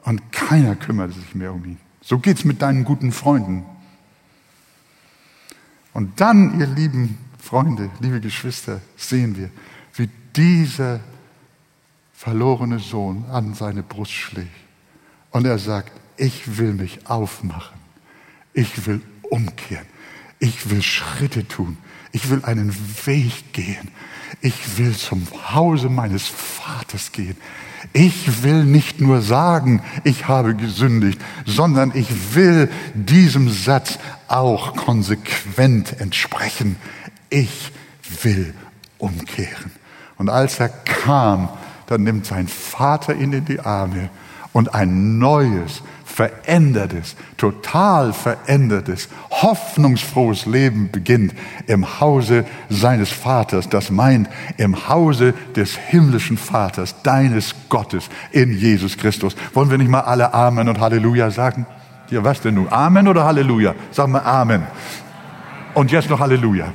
Und 0.03 0.31
keiner 0.31 0.75
kümmerte 0.75 1.15
sich 1.15 1.33
mehr 1.33 1.51
um 1.53 1.65
ihn. 1.65 1.77
So 2.01 2.19
geht's 2.19 2.45
mit 2.45 2.61
deinen 2.61 2.85
guten 2.85 3.11
Freunden. 3.11 3.65
Und 5.91 6.21
dann, 6.21 6.59
ihr 6.59 6.67
lieben 6.67 7.17
Freunde, 7.39 7.89
liebe 7.99 8.21
Geschwister, 8.21 8.79
sehen 8.95 9.35
wir, 9.37 9.49
wie 9.95 10.09
dieser 10.35 10.99
verlorene 12.13 12.79
Sohn 12.79 13.25
an 13.31 13.55
seine 13.55 13.81
Brust 13.81 14.11
schlägt. 14.11 14.49
Und 15.31 15.45
er 15.45 15.57
sagt, 15.57 15.91
ich 16.15 16.59
will 16.59 16.73
mich 16.73 17.07
aufmachen. 17.09 17.77
Ich 18.53 18.85
will 18.85 19.01
umkehren. 19.23 19.87
Ich 20.37 20.69
will 20.69 20.83
Schritte 20.83 21.47
tun. 21.47 21.77
Ich 22.13 22.29
will 22.29 22.45
einen 22.45 22.73
Weg 23.05 23.51
gehen. 23.51 23.89
Ich 24.39 24.77
will 24.77 24.95
zum 24.95 25.27
Hause 25.53 25.89
meines 25.89 26.27
Vaters 26.27 27.11
gehen. 27.11 27.35
Ich 27.91 28.43
will 28.43 28.63
nicht 28.63 29.01
nur 29.01 29.21
sagen, 29.21 29.81
ich 30.03 30.27
habe 30.27 30.55
gesündigt, 30.55 31.19
sondern 31.45 31.91
ich 31.93 32.35
will 32.35 32.69
diesem 32.93 33.49
Satz 33.49 33.99
auch 34.27 34.75
konsequent 34.75 35.99
entsprechen. 35.99 36.77
Ich 37.29 37.71
will 38.21 38.53
umkehren. 38.99 39.71
Und 40.17 40.29
als 40.29 40.59
er 40.59 40.69
kam, 40.69 41.49
dann 41.87 42.03
nimmt 42.03 42.25
sein 42.25 42.47
Vater 42.47 43.15
ihn 43.15 43.33
in 43.33 43.45
die 43.45 43.59
Arme 43.59 44.09
und 44.53 44.73
ein 44.75 45.17
neues, 45.17 45.81
verändertes, 46.13 47.15
total 47.37 48.13
verändertes, 48.13 49.09
hoffnungsfrohes 49.31 50.45
Leben 50.45 50.91
beginnt 50.91 51.33
im 51.65 51.99
Hause 51.99 52.45
seines 52.69 53.11
Vaters. 53.11 53.67
Das 53.67 53.89
meint 53.89 54.29
im 54.57 54.87
Hause 54.87 55.33
des 55.55 55.75
himmlischen 55.75 56.37
Vaters, 56.37 57.01
deines 57.01 57.55
Gottes 57.67 58.09
in 58.31 58.55
Jesus 58.55 58.95
Christus. 58.95 59.35
Wollen 59.55 59.71
wir 59.71 59.79
nicht 59.79 59.89
mal 59.89 60.01
alle 60.01 60.35
Amen 60.35 60.69
und 60.69 60.79
Halleluja 60.79 61.31
sagen? 61.31 61.65
Ja, 62.11 62.23
was 62.23 62.41
denn 62.41 62.55
nun? 62.55 62.67
Amen 62.69 63.07
oder 63.07 63.23
Halleluja? 63.23 63.73
Sagen 63.89 64.11
wir 64.11 64.23
Amen. 64.23 64.67
Und 65.73 65.91
jetzt 65.91 66.11
noch 66.11 66.19
Halleluja. 66.19 66.71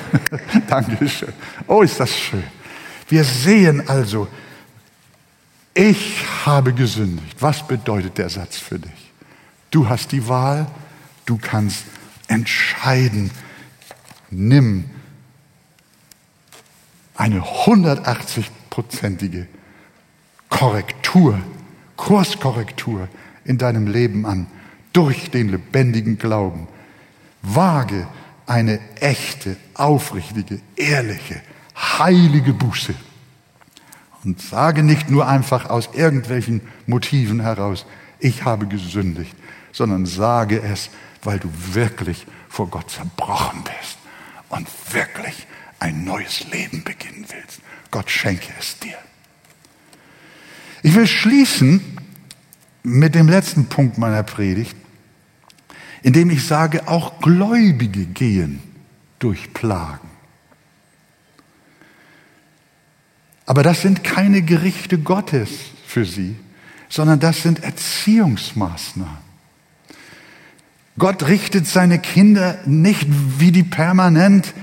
Dankeschön. 0.68 1.32
Oh, 1.68 1.82
ist 1.82 2.00
das 2.00 2.10
schön. 2.10 2.42
Wir 3.08 3.22
sehen 3.22 3.88
also, 3.88 4.26
ich 5.76 6.24
habe 6.46 6.72
gesündigt. 6.72 7.36
Was 7.40 7.68
bedeutet 7.68 8.18
der 8.18 8.30
Satz 8.30 8.56
für 8.56 8.78
dich? 8.78 9.12
Du 9.70 9.88
hast 9.88 10.12
die 10.12 10.26
Wahl, 10.26 10.66
du 11.26 11.36
kannst 11.36 11.84
entscheiden. 12.28 13.30
Nimm 14.30 14.86
eine 17.14 17.40
180-prozentige 17.40 19.46
Korrektur, 20.48 21.38
Kurskorrektur 21.96 23.08
in 23.44 23.58
deinem 23.58 23.86
Leben 23.86 24.24
an, 24.24 24.46
durch 24.94 25.30
den 25.30 25.50
lebendigen 25.50 26.16
Glauben. 26.18 26.68
Wage 27.42 28.08
eine 28.46 28.80
echte, 29.00 29.58
aufrichtige, 29.74 30.60
ehrliche, 30.76 31.42
heilige 31.76 32.54
Buße. 32.54 32.94
Und 34.26 34.42
sage 34.42 34.82
nicht 34.82 35.08
nur 35.08 35.28
einfach 35.28 35.70
aus 35.70 35.90
irgendwelchen 35.92 36.60
Motiven 36.88 37.38
heraus, 37.38 37.86
ich 38.18 38.42
habe 38.42 38.66
gesündigt, 38.66 39.36
sondern 39.70 40.04
sage 40.04 40.60
es, 40.60 40.90
weil 41.22 41.38
du 41.38 41.48
wirklich 41.72 42.26
vor 42.48 42.66
Gott 42.66 42.90
zerbrochen 42.90 43.62
bist 43.62 43.98
und 44.48 44.66
wirklich 44.92 45.46
ein 45.78 46.02
neues 46.04 46.44
Leben 46.50 46.82
beginnen 46.82 47.24
willst. 47.28 47.60
Gott 47.92 48.10
schenke 48.10 48.48
es 48.58 48.76
dir. 48.80 48.98
Ich 50.82 50.96
will 50.96 51.06
schließen 51.06 51.80
mit 52.82 53.14
dem 53.14 53.28
letzten 53.28 53.66
Punkt 53.66 53.96
meiner 53.96 54.24
Predigt, 54.24 54.76
indem 56.02 56.30
ich 56.30 56.44
sage, 56.44 56.88
auch 56.88 57.20
Gläubige 57.20 58.06
gehen 58.06 58.60
durch 59.20 59.52
Plagen. 59.52 60.15
Aber 63.46 63.62
das 63.62 63.80
sind 63.80 64.02
keine 64.02 64.42
Gerichte 64.42 64.98
Gottes 64.98 65.50
für 65.86 66.04
sie, 66.04 66.36
sondern 66.88 67.20
das 67.20 67.42
sind 67.42 67.62
Erziehungsmaßnahmen. 67.62 69.26
Gott 70.98 71.28
richtet 71.28 71.66
seine 71.66 71.98
Kinder 71.98 72.58
nicht 72.64 73.06
wie 73.38 73.52
die 73.52 73.62
permanent 73.62 74.54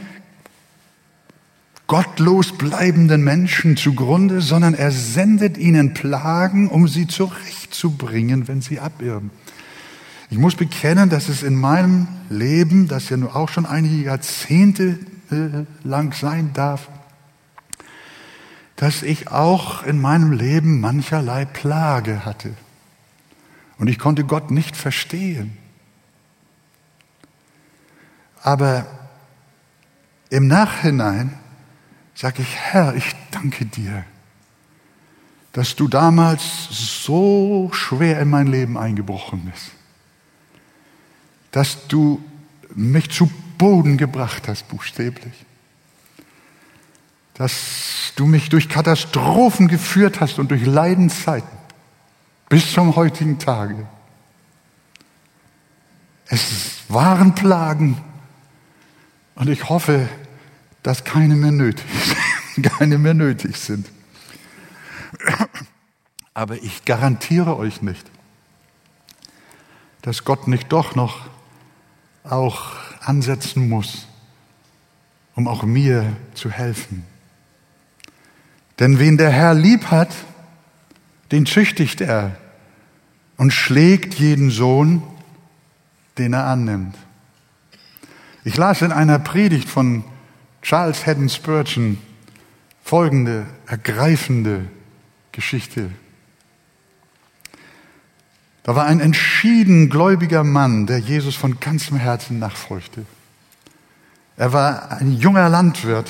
gottlos 1.87 2.57
bleibenden 2.57 3.23
Menschen 3.23 3.77
zugrunde, 3.77 4.41
sondern 4.41 4.73
er 4.73 4.91
sendet 4.91 5.57
ihnen 5.57 5.93
Plagen, 5.93 6.67
um 6.69 6.87
sie 6.87 7.07
zurechtzubringen, 7.07 8.47
wenn 8.47 8.61
sie 8.61 8.79
abirren. 8.79 9.29
Ich 10.31 10.39
muss 10.39 10.55
bekennen, 10.55 11.09
dass 11.09 11.29
es 11.29 11.43
in 11.43 11.55
meinem 11.55 12.07
Leben, 12.29 12.87
das 12.87 13.09
ja 13.09 13.17
nur 13.17 13.35
auch 13.35 13.49
schon 13.49 13.67
einige 13.67 14.05
Jahrzehnte 14.05 14.97
äh, 15.29 15.65
lang 15.87 16.13
sein 16.13 16.49
darf, 16.55 16.89
dass 18.83 19.01
ich 19.01 19.29
auch 19.29 19.83
in 19.83 20.01
meinem 20.01 20.33
Leben 20.33 20.81
mancherlei 20.81 21.45
Plage 21.45 22.25
hatte. 22.25 22.53
Und 23.77 23.87
ich 23.87 23.97
konnte 23.97 24.25
Gott 24.25 24.51
nicht 24.51 24.75
verstehen. 24.75 25.57
Aber 28.41 28.85
im 30.29 30.47
Nachhinein 30.47 31.39
sage 32.13 32.41
ich, 32.41 32.57
Herr, 32.57 32.93
ich 32.93 33.15
danke 33.31 33.65
dir, 33.65 34.03
dass 35.53 35.77
du 35.77 35.87
damals 35.87 36.43
so 36.69 37.69
schwer 37.71 38.19
in 38.19 38.29
mein 38.29 38.47
Leben 38.47 38.77
eingebrochen 38.77 39.49
bist, 39.49 39.71
dass 41.51 41.87
du 41.87 42.21
mich 42.75 43.09
zu 43.11 43.31
Boden 43.57 43.95
gebracht 43.95 44.49
hast, 44.49 44.67
buchstäblich, 44.67 45.45
dass 47.35 48.13
du 48.15 48.25
mich 48.25 48.49
durch 48.49 48.69
Katastrophen 48.69 49.67
geführt 49.67 50.19
hast 50.19 50.39
und 50.39 50.51
durch 50.51 50.65
Leidenszeiten 50.65 51.57
bis 52.49 52.71
zum 52.73 52.95
heutigen 52.95 53.39
Tage. 53.39 53.87
Es 56.27 56.81
waren 56.89 57.35
Plagen 57.35 57.97
und 59.35 59.49
ich 59.49 59.69
hoffe, 59.69 60.07
dass 60.83 61.03
keine 61.03 61.35
mehr 61.35 61.51
nötig 61.51 61.85
keine 62.61 62.97
mehr 62.97 63.13
nötig 63.13 63.57
sind. 63.57 63.89
Aber 66.33 66.55
ich 66.55 66.85
garantiere 66.85 67.57
euch 67.57 67.81
nicht, 67.81 68.05
dass 70.01 70.23
Gott 70.25 70.47
nicht 70.47 70.71
doch 70.71 70.95
noch 70.95 71.27
auch 72.23 72.73
ansetzen 73.01 73.69
muss, 73.69 74.07
um 75.35 75.47
auch 75.47 75.63
mir 75.63 76.15
zu 76.33 76.49
helfen. 76.49 77.05
Denn 78.79 78.99
wen 78.99 79.17
der 79.17 79.29
Herr 79.29 79.53
lieb 79.53 79.85
hat, 79.91 80.09
den 81.31 81.45
züchtigt 81.45 82.01
er 82.01 82.35
und 83.37 83.51
schlägt 83.51 84.15
jeden 84.15 84.49
Sohn, 84.49 85.03
den 86.17 86.33
er 86.33 86.45
annimmt. 86.45 86.95
Ich 88.43 88.57
las 88.57 88.81
in 88.81 88.91
einer 88.91 89.19
Predigt 89.19 89.69
von 89.69 90.03
Charles 90.61 91.05
Haddon 91.05 91.29
Spurgeon 91.29 91.97
folgende 92.83 93.45
ergreifende 93.65 94.65
Geschichte. 95.31 95.89
Da 98.63 98.75
war 98.75 98.85
ein 98.85 98.99
entschieden 98.99 99.89
gläubiger 99.89 100.43
Mann, 100.43 100.87
der 100.87 100.99
Jesus 100.99 101.35
von 101.35 101.59
ganzem 101.59 101.97
Herzen 101.97 102.39
nachfolgte. 102.39 103.05
Er 104.37 104.53
war 104.53 104.91
ein 104.91 105.13
junger 105.13 105.49
Landwirt, 105.49 106.09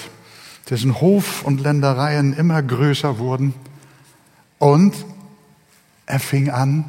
dessen 0.70 1.01
Hof 1.01 1.43
und 1.43 1.61
Ländereien 1.61 2.34
immer 2.34 2.61
größer 2.61 3.18
wurden 3.20 3.53
und 4.59 4.93
er 6.05 6.20
fing 6.20 6.49
an, 6.49 6.86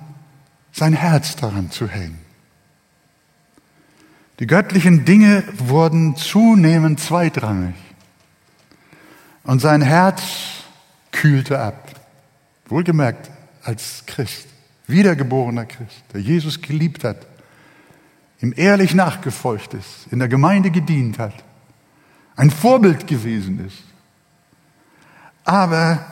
sein 0.73 0.93
Herz 0.93 1.37
daran 1.37 1.71
zu 1.71 1.89
hängen. 1.89 2.19
Die 4.41 4.47
göttlichen 4.47 5.05
Dinge 5.05 5.45
wurden 5.59 6.17
zunehmend 6.17 6.99
zweitrangig 6.99 7.77
und 9.45 9.61
sein 9.61 9.83
Herz 9.83 10.23
kühlte 11.13 11.61
ab. 11.61 11.89
Wohlgemerkt 12.67 13.31
als 13.63 14.05
Christ, 14.07 14.49
wiedergeborener 14.87 15.67
Christ, 15.67 16.03
der 16.13 16.21
Jesus 16.21 16.61
geliebt 16.61 17.05
hat, 17.05 17.27
ihm 18.41 18.53
ehrlich 18.57 18.95
nachgefolgt 18.95 19.75
ist, 19.75 20.07
in 20.11 20.19
der 20.19 20.29
Gemeinde 20.29 20.71
gedient 20.71 21.19
hat, 21.19 21.45
ein 22.37 22.51
Vorbild 22.51 23.07
gewesen 23.07 23.67
ist. 23.67 23.83
Aber 25.45 26.05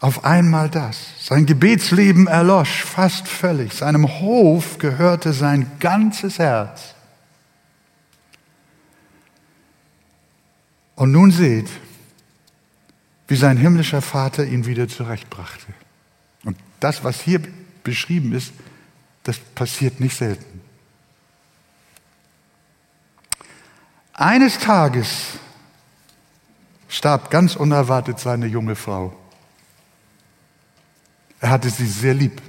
auf 0.00 0.24
einmal 0.24 0.68
das. 0.68 0.98
Sein 1.20 1.46
Gebetsleben 1.46 2.26
erlosch 2.26 2.82
fast 2.82 3.28
völlig. 3.28 3.72
Seinem 3.72 4.08
Hof 4.20 4.78
gehörte 4.78 5.32
sein 5.32 5.70
ganzes 5.78 6.40
Herz. 6.40 6.94
Und 10.96 11.12
nun 11.12 11.30
seht, 11.30 11.68
wie 13.28 13.36
sein 13.36 13.56
himmlischer 13.56 14.02
Vater 14.02 14.44
ihn 14.44 14.66
wieder 14.66 14.88
zurechtbrachte. 14.88 15.66
Und 16.44 16.56
das, 16.80 17.04
was 17.04 17.20
hier 17.20 17.40
beschrieben 17.84 18.32
ist, 18.32 18.52
das 19.22 19.38
passiert 19.38 20.00
nicht 20.00 20.16
selten. 20.16 20.61
Eines 24.22 24.60
Tages 24.60 25.30
starb 26.86 27.28
ganz 27.28 27.56
unerwartet 27.56 28.20
seine 28.20 28.46
junge 28.46 28.76
Frau. 28.76 29.12
Er 31.40 31.50
hatte 31.50 31.68
sie 31.68 31.88
sehr 31.88 32.14
lieb. 32.14 32.40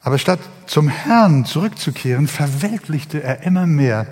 Aber 0.00 0.16
statt 0.16 0.40
zum 0.64 0.88
Herrn 0.88 1.44
zurückzukehren, 1.44 2.28
verweltlichte 2.28 3.22
er 3.22 3.42
immer 3.42 3.66
mehr. 3.66 4.06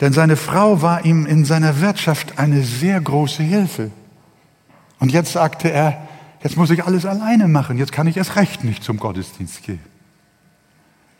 Denn 0.00 0.14
seine 0.14 0.36
Frau 0.36 0.80
war 0.80 1.04
ihm 1.04 1.26
in 1.26 1.44
seiner 1.44 1.82
Wirtschaft 1.82 2.38
eine 2.38 2.62
sehr 2.62 2.98
große 2.98 3.42
Hilfe. 3.42 3.90
Und 5.00 5.12
jetzt 5.12 5.32
sagte 5.32 5.70
er, 5.70 6.08
jetzt 6.42 6.56
muss 6.56 6.70
ich 6.70 6.84
alles 6.84 7.04
alleine 7.04 7.46
machen, 7.48 7.76
jetzt 7.76 7.92
kann 7.92 8.06
ich 8.06 8.16
erst 8.16 8.36
recht 8.36 8.64
nicht 8.64 8.82
zum 8.82 8.96
Gottesdienst 8.96 9.62
gehen. 9.64 9.93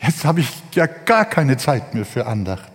Jetzt 0.06 0.24
habe 0.24 0.40
ich 0.40 0.48
ja 0.72 0.86
gar 0.86 1.24
keine 1.24 1.56
Zeit 1.56 1.94
mehr 1.94 2.04
für 2.04 2.26
Andacht. 2.26 2.70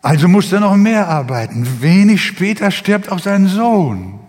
Also 0.00 0.28
musste 0.28 0.56
er 0.56 0.60
noch 0.60 0.76
mehr 0.76 1.08
arbeiten. 1.08 1.80
Wenig 1.80 2.22
später 2.22 2.70
stirbt 2.70 3.10
auch 3.10 3.18
sein 3.18 3.46
Sohn, 3.46 4.20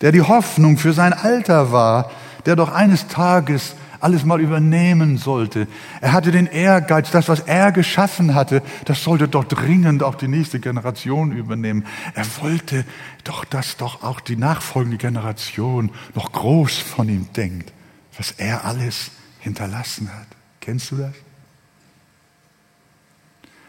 der 0.00 0.12
die 0.12 0.22
Hoffnung 0.22 0.78
für 0.78 0.92
sein 0.92 1.12
Alter 1.12 1.72
war, 1.72 2.10
der 2.46 2.56
doch 2.56 2.72
eines 2.72 3.08
Tages 3.08 3.74
alles 4.00 4.24
mal 4.24 4.40
übernehmen 4.40 5.18
sollte. 5.18 5.68
Er 6.00 6.12
hatte 6.12 6.32
den 6.32 6.46
Ehrgeiz, 6.46 7.10
das, 7.10 7.28
was 7.28 7.40
er 7.40 7.72
geschaffen 7.72 8.34
hatte, 8.34 8.62
das 8.84 9.04
sollte 9.04 9.28
doch 9.28 9.44
dringend 9.44 10.02
auch 10.02 10.14
die 10.14 10.28
nächste 10.28 10.60
Generation 10.60 11.32
übernehmen. 11.32 11.84
Er 12.14 12.26
wollte 12.40 12.84
doch, 13.24 13.44
dass 13.44 13.76
doch 13.76 14.02
auch 14.02 14.20
die 14.20 14.36
nachfolgende 14.36 14.98
Generation 14.98 15.90
noch 16.14 16.32
groß 16.32 16.78
von 16.78 17.08
ihm 17.08 17.28
denkt, 17.36 17.72
was 18.16 18.32
er 18.32 18.64
alles 18.64 19.10
hinterlassen 19.40 20.12
hat. 20.12 20.26
Kennst 20.60 20.90
du 20.90 20.96
das? 20.96 21.14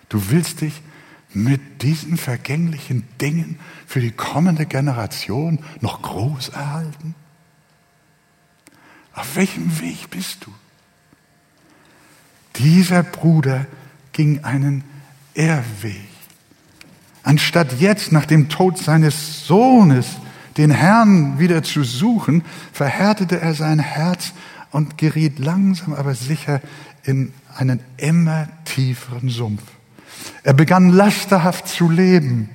Du 0.10 0.30
willst 0.30 0.62
dich 0.62 0.82
mit 1.34 1.82
diesen 1.82 2.18
vergänglichen 2.18 3.08
Dingen 3.20 3.60
für 3.88 4.00
die 4.00 4.12
kommende 4.12 4.66
Generation 4.66 5.64
noch 5.82 6.02
groß 6.02 6.50
erhalten? 6.50 7.16
Auf 9.14 9.36
welchem 9.36 9.80
Weg 9.80 10.10
bist 10.10 10.46
du? 10.46 10.54
Dieser 12.58 13.02
Bruder 13.02 13.66
ging 14.12 14.44
einen 14.44 14.84
Irrweg. 15.34 16.08
Anstatt 17.24 17.80
jetzt 17.80 18.12
nach 18.12 18.26
dem 18.26 18.50
Tod 18.50 18.78
seines 18.78 19.48
Sohnes 19.48 20.08
den 20.58 20.72
Herrn 20.72 21.40
wieder 21.40 21.64
zu 21.64 21.84
suchen, 21.84 22.44
verhärtete 22.72 23.40
er 23.40 23.54
sein 23.54 23.80
Herz 23.80 24.34
und 24.72 24.98
geriet 24.98 25.40
langsam 25.40 25.94
aber 25.94 26.16
sicher 26.16 26.62
in 27.04 27.34
einen 27.56 27.80
immer 27.98 28.48
tieferen 28.66 29.30
Sumpf. 29.30 29.64
Er 30.44 30.54
begann 30.54 30.90
lasterhaft 30.90 31.68
zu 31.68 31.90
leben. 31.90 32.50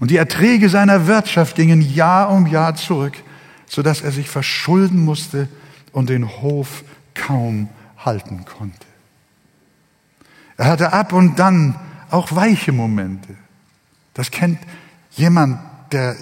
Und 0.00 0.10
die 0.10 0.16
Erträge 0.16 0.68
seiner 0.68 1.06
Wirtschaft 1.06 1.56
gingen 1.56 1.80
Jahr 1.80 2.30
um 2.30 2.46
Jahr 2.46 2.74
zurück, 2.74 3.14
so 3.68 3.82
dass 3.82 4.00
er 4.00 4.12
sich 4.12 4.28
verschulden 4.28 5.04
musste 5.04 5.48
und 5.92 6.10
den 6.10 6.28
Hof 6.28 6.84
kaum 7.14 7.68
halten 7.98 8.44
konnte. 8.44 8.86
Er 10.56 10.66
hatte 10.66 10.92
ab 10.92 11.12
und 11.12 11.38
dann 11.38 11.76
auch 12.10 12.34
weiche 12.34 12.72
Momente. 12.72 13.34
Das 14.14 14.30
kennt 14.30 14.58
jemand, 15.12 15.58
der 15.92 16.16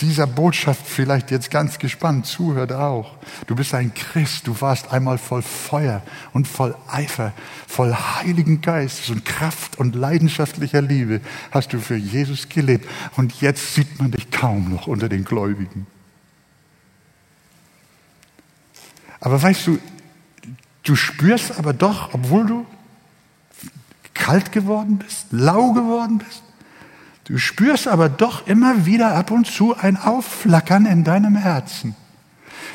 dieser 0.00 0.26
Botschaft 0.26 0.86
vielleicht 0.86 1.30
jetzt 1.30 1.50
ganz 1.50 1.78
gespannt 1.78 2.26
zuhört 2.26 2.72
auch. 2.72 3.16
Du 3.46 3.54
bist 3.54 3.74
ein 3.74 3.94
Christ, 3.94 4.46
du 4.46 4.60
warst 4.60 4.92
einmal 4.92 5.16
voll 5.16 5.42
Feuer 5.42 6.02
und 6.34 6.46
voll 6.46 6.76
Eifer, 6.86 7.32
voll 7.66 7.94
Heiligen 7.94 8.60
Geistes 8.60 9.08
und 9.08 9.24
Kraft 9.24 9.78
und 9.78 9.94
leidenschaftlicher 9.94 10.82
Liebe 10.82 11.20
hast 11.50 11.72
du 11.72 11.80
für 11.80 11.96
Jesus 11.96 12.48
gelebt 12.48 12.86
und 13.16 13.40
jetzt 13.40 13.74
sieht 13.74 13.98
man 13.98 14.10
dich 14.10 14.30
kaum 14.30 14.70
noch 14.70 14.86
unter 14.86 15.08
den 15.08 15.24
Gläubigen. 15.24 15.86
Aber 19.20 19.42
weißt 19.42 19.66
du, 19.66 19.78
du 20.82 20.94
spürst 20.94 21.58
aber 21.58 21.72
doch, 21.72 22.12
obwohl 22.12 22.46
du 22.46 22.66
kalt 24.12 24.52
geworden 24.52 24.98
bist, 24.98 25.26
lau 25.30 25.72
geworden 25.72 26.18
bist, 26.18 26.42
Du 27.26 27.38
spürst 27.38 27.88
aber 27.88 28.08
doch 28.08 28.46
immer 28.46 28.86
wieder 28.86 29.14
ab 29.14 29.32
und 29.32 29.46
zu 29.46 29.76
ein 29.76 29.96
Aufflackern 29.96 30.86
in 30.86 31.02
deinem 31.02 31.34
Herzen. 31.34 31.96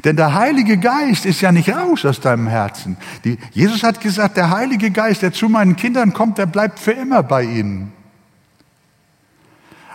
Denn 0.04 0.16
der 0.16 0.34
Heilige 0.34 0.78
Geist 0.78 1.26
ist 1.26 1.42
ja 1.42 1.52
nicht 1.52 1.70
raus 1.70 2.06
aus 2.06 2.20
deinem 2.20 2.48
Herzen. 2.48 2.98
Die, 3.24 3.38
Jesus 3.52 3.84
hat 3.84 4.02
gesagt, 4.02 4.38
der 4.38 4.50
Heilige 4.50 4.92
Geist, 4.92 5.22
der 5.22 5.32
zu 5.32 5.48
meinen 5.48 5.76
Kindern 5.76 6.14
kommt, 6.14 6.38
der 6.38 6.46
bleibt 6.46 6.80
für 6.80 6.92
immer 6.92 7.24
bei 7.24 7.44
ihnen. 7.44 7.94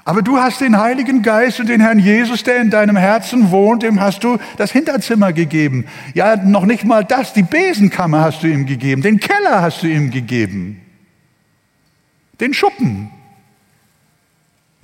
Aber 0.07 0.22
du 0.22 0.38
hast 0.38 0.61
den 0.61 0.78
Heiligen 0.78 1.22
Geist 1.22 1.59
und 1.59 1.68
den 1.68 1.80
Herrn 1.80 1.98
Jesus, 1.98 2.44
der 2.44 2.61
in 2.61 2.70
deinem 2.70 2.96
Herzen 2.96 3.50
wohnt, 3.50 3.82
dem 3.82 4.00
hast 4.00 4.22
du 4.22 4.38
das 4.57 4.70
Hinterzimmer 4.70 5.32
gegeben. 5.32 5.86
Ja, 6.14 6.36
noch 6.36 6.64
nicht 6.64 6.84
mal 6.84 7.04
das, 7.04 7.32
die 7.32 7.42
Besenkammer 7.42 8.20
hast 8.20 8.42
du 8.42 8.46
ihm 8.46 8.66
gegeben, 8.66 9.02
den 9.02 9.18
Keller 9.18 9.61
hast 9.61 9.82
du 9.82 9.88
ihm 9.88 10.12
gegeben, 10.12 10.80
den 12.40 12.54
Schuppen. 12.54 13.11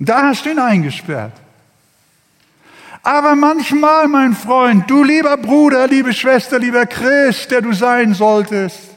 Da 0.05 0.27
hast 0.27 0.45
du 0.45 0.51
ihn 0.51 0.59
eingesperrt. 0.59 1.33
Aber 3.03 3.35
manchmal, 3.35 4.07
mein 4.07 4.33
Freund, 4.33 4.89
du 4.89 5.03
lieber 5.03 5.35
Bruder, 5.37 5.87
liebe 5.87 6.13
Schwester, 6.13 6.57
lieber 6.57 6.85
Christ, 6.85 7.51
der 7.51 7.61
du 7.61 7.73
sein 7.73 8.13
solltest, 8.13 8.93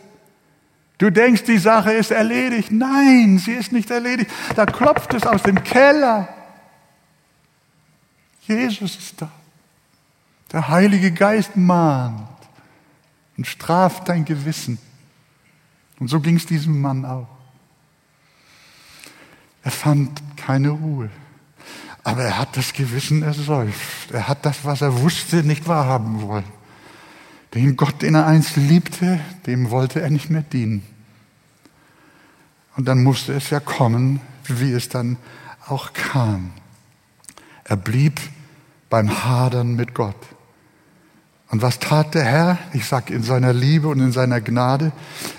Du 0.99 1.11
denkst, 1.11 1.45
die 1.45 1.59
Sache 1.59 1.93
ist 1.93 2.11
erledigt. 2.11 2.73
Nein, 2.73 3.39
sie 3.39 3.53
ist 3.53 3.73
nicht 3.73 3.91
erledigt. 3.91 4.31
Da 4.55 4.65
klopft 4.65 5.13
es 5.13 5.25
aus 5.25 5.43
dem 5.43 5.63
Keller. 5.63 6.29
Jesus 8.47 8.97
ist 8.97 9.21
da. 9.21 9.31
Der 10.53 10.69
Heilige 10.69 11.13
Geist 11.13 11.57
mahnt 11.57 12.29
und 13.37 13.47
straft 13.47 14.09
dein 14.09 14.25
Gewissen. 14.25 14.79
Und 15.99 16.09
so 16.09 16.21
ging 16.21 16.37
es 16.37 16.47
diesem 16.47 16.81
Mann 16.81 17.05
auch. 17.05 17.29
Er 19.65 19.73
fand 19.73 20.23
keine 20.37 20.71
Ruhe. 20.71 21.11
Aber 22.05 22.23
er 22.23 22.39
hat 22.39 22.57
das 22.57 22.73
Gewissen 22.73 23.23
ersäuft. 23.23 24.13
Er 24.13 24.29
hat 24.29 24.47
das, 24.47 24.65
was 24.65 24.81
er 24.81 25.01
wusste, 25.01 25.43
nicht 25.43 25.67
wahrhaben 25.67 26.23
wollen. 26.23 26.45
Den 27.55 27.77
Gott, 27.77 28.03
den 28.03 28.15
er 28.15 28.27
einst 28.27 28.57
liebte, 28.57 29.19
dem 29.47 29.71
wollte 29.71 30.01
er 30.01 30.11
nicht 30.11 30.31
mehr 30.31 30.43
dienen. 30.43 30.83
Und 32.77 32.87
dann 32.87 33.03
musste 33.03 33.33
es 33.33 33.51
ja 33.51 33.61
kommen, 33.61 34.21
wie 34.45 34.73
es 34.73 34.89
dann 34.89 35.17
auch 35.67 35.93
kam. 35.95 36.53
Er 37.65 37.77
blieb 37.77 38.21
beim 38.91 39.25
Hadern 39.25 39.75
mit 39.75 39.95
Gott. 39.95 40.17
Und 41.49 41.63
was 41.63 41.79
tat 41.79 42.15
der 42.15 42.25
Herr? 42.25 42.59
Ich 42.73 42.87
sag 42.87 43.09
in 43.09 43.23
seiner 43.23 43.53
Liebe 43.53 43.87
und 43.87 44.01
in 44.01 44.11
seiner 44.11 44.41
Gnade. 44.41 44.91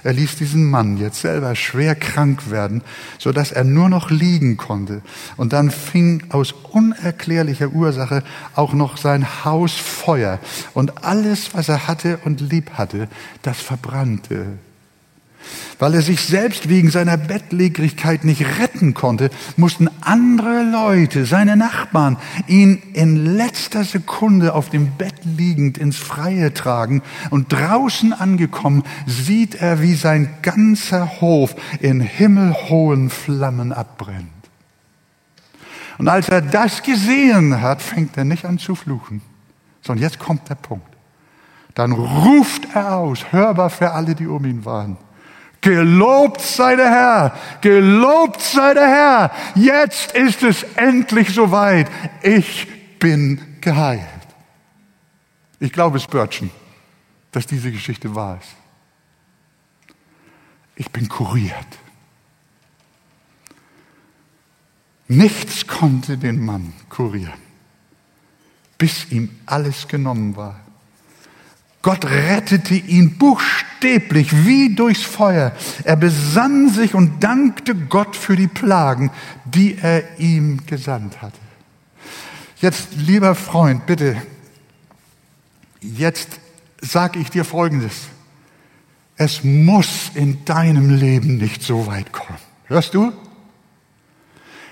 Er 0.04 0.14
ließ 0.14 0.38
diesen 0.38 0.70
Mann 0.70 0.96
jetzt 0.98 1.20
selber 1.20 1.54
schwer 1.56 1.96
krank 1.96 2.50
werden, 2.50 2.82
so 3.18 3.34
dass 3.34 3.52
er 3.52 3.66
nur 3.66 3.90
noch 3.90 4.10
liegen 4.10 4.56
konnte. 4.56 5.02
Und 5.36 5.52
dann 5.52 5.70
fing 5.70 6.24
aus 6.30 6.54
unerklärlicher 6.72 7.70
Ursache 7.70 8.24
auch 8.56 8.74
noch 8.74 8.96
sein 8.96 9.44
Haus 9.44 9.74
Feuer. 9.74 10.40
Und 10.74 11.04
alles, 11.04 11.54
was 11.54 11.68
er 11.68 11.88
hatte 11.88 12.20
und 12.24 12.40
lieb 12.40 12.72
hatte, 12.76 13.10
das 13.42 13.60
verbrannte 13.60 14.60
weil 15.80 15.94
er 15.94 16.02
sich 16.02 16.22
selbst 16.22 16.70
wegen 16.70 16.90
seiner 16.90 17.18
Bettlägerigkeit 17.18 18.24
nicht 18.24 18.60
retten 18.60 18.94
konnte, 18.94 19.30
mussten 19.56 19.90
andere 20.02 20.64
Leute, 20.64 21.26
seine 21.26 21.56
Nachbarn, 21.56 22.18
ihn 22.48 22.82
in 22.94 23.38
letzter 23.38 23.84
Sekunde 23.84 24.54
auf 24.54 24.70
dem 24.70 24.92
Bett 24.98 25.16
liegend 25.24 25.78
ins 25.78 25.98
Freie 25.98 26.54
tragen. 26.54 27.02
Und 27.30 27.52
draußen 27.52 28.14
angekommen 28.14 28.84
sieht 29.06 29.56
er, 29.56 29.82
wie 29.82 29.96
sein 29.96 30.30
ganzer 30.42 31.22
Hof 31.22 31.56
in 31.80 32.00
himmelhohen 32.02 33.10
Flammen 33.10 33.72
abbrennt. 33.72 34.30
Und 35.98 36.08
als 36.08 36.30
er 36.30 36.42
das 36.42 36.84
gesehen 36.84 37.62
hat, 37.62 37.82
fängt 37.82 38.18
er 38.18 38.24
nicht 38.24 38.46
an 38.46 38.60
zu 38.60 38.76
fluchen, 38.76 39.22
sondern 39.82 40.04
jetzt 40.04 40.20
kommt 40.20 40.50
der 40.50 40.56
Punkt. 40.56 40.86
Dann 41.74 41.92
ruft 41.92 42.68
er 42.74 42.96
aus, 42.96 43.32
hörbar 43.32 43.70
für 43.70 43.92
alle, 43.92 44.16
die 44.16 44.28
um 44.28 44.46
ihn 44.46 44.66
waren. 44.66 44.98
Gelobt 45.68 46.40
sei 46.40 46.78
der 46.78 46.90
Herr, 46.90 47.38
gelobt 47.60 48.40
sei 48.40 48.74
der 48.74 48.88
Herr. 48.88 49.32
Jetzt 49.54 50.14
ist 50.14 50.42
es 50.42 50.64
endlich 50.78 51.34
soweit. 51.34 51.92
Ich 52.22 52.68
bin 53.00 53.42
geheilt. 53.60 54.02
Ich 55.60 55.74
glaube, 55.74 56.00
Spörtchen, 56.00 56.52
dass 57.34 57.48
diese 57.48 57.70
Geschichte 57.70 58.16
wahr 58.16 58.40
ist. 58.42 58.56
Ich 60.78 60.90
bin 60.90 61.10
kuriert. 61.10 61.68
Nichts 65.10 65.68
konnte 65.68 66.18
den 66.18 66.46
Mann 66.46 66.72
kurieren, 66.88 67.42
bis 68.78 69.12
ihm 69.12 69.38
alles 69.46 69.86
genommen 69.90 70.34
war. 70.38 70.62
Gott 71.88 72.04
rettete 72.04 72.76
ihn 72.76 73.18
buchstäblich 73.18 74.46
wie 74.46 74.76
durchs 74.76 75.04
Feuer. 75.04 75.54
Er 75.86 75.96
besann 75.96 76.68
sich 76.70 76.94
und 76.94 77.24
dankte 77.24 77.76
Gott 77.76 78.18
für 78.18 78.36
die 78.36 78.50
Plagen, 78.50 79.10
die 79.46 79.78
er 79.78 80.20
ihm 80.20 80.66
gesandt 80.66 81.22
hatte. 81.22 81.40
Jetzt, 82.58 82.90
lieber 82.98 83.36
Freund, 83.36 83.86
bitte, 83.86 84.22
jetzt 85.80 86.42
sage 86.82 87.20
ich 87.20 87.30
dir 87.30 87.46
Folgendes. 87.46 87.94
Es 89.16 89.46
muss 89.46 90.12
in 90.14 90.44
deinem 90.44 90.94
Leben 90.94 91.38
nicht 91.38 91.64
so 91.64 91.88
weit 91.88 92.12
kommen. 92.12 92.38
Hörst 92.66 92.96
du? 92.96 93.14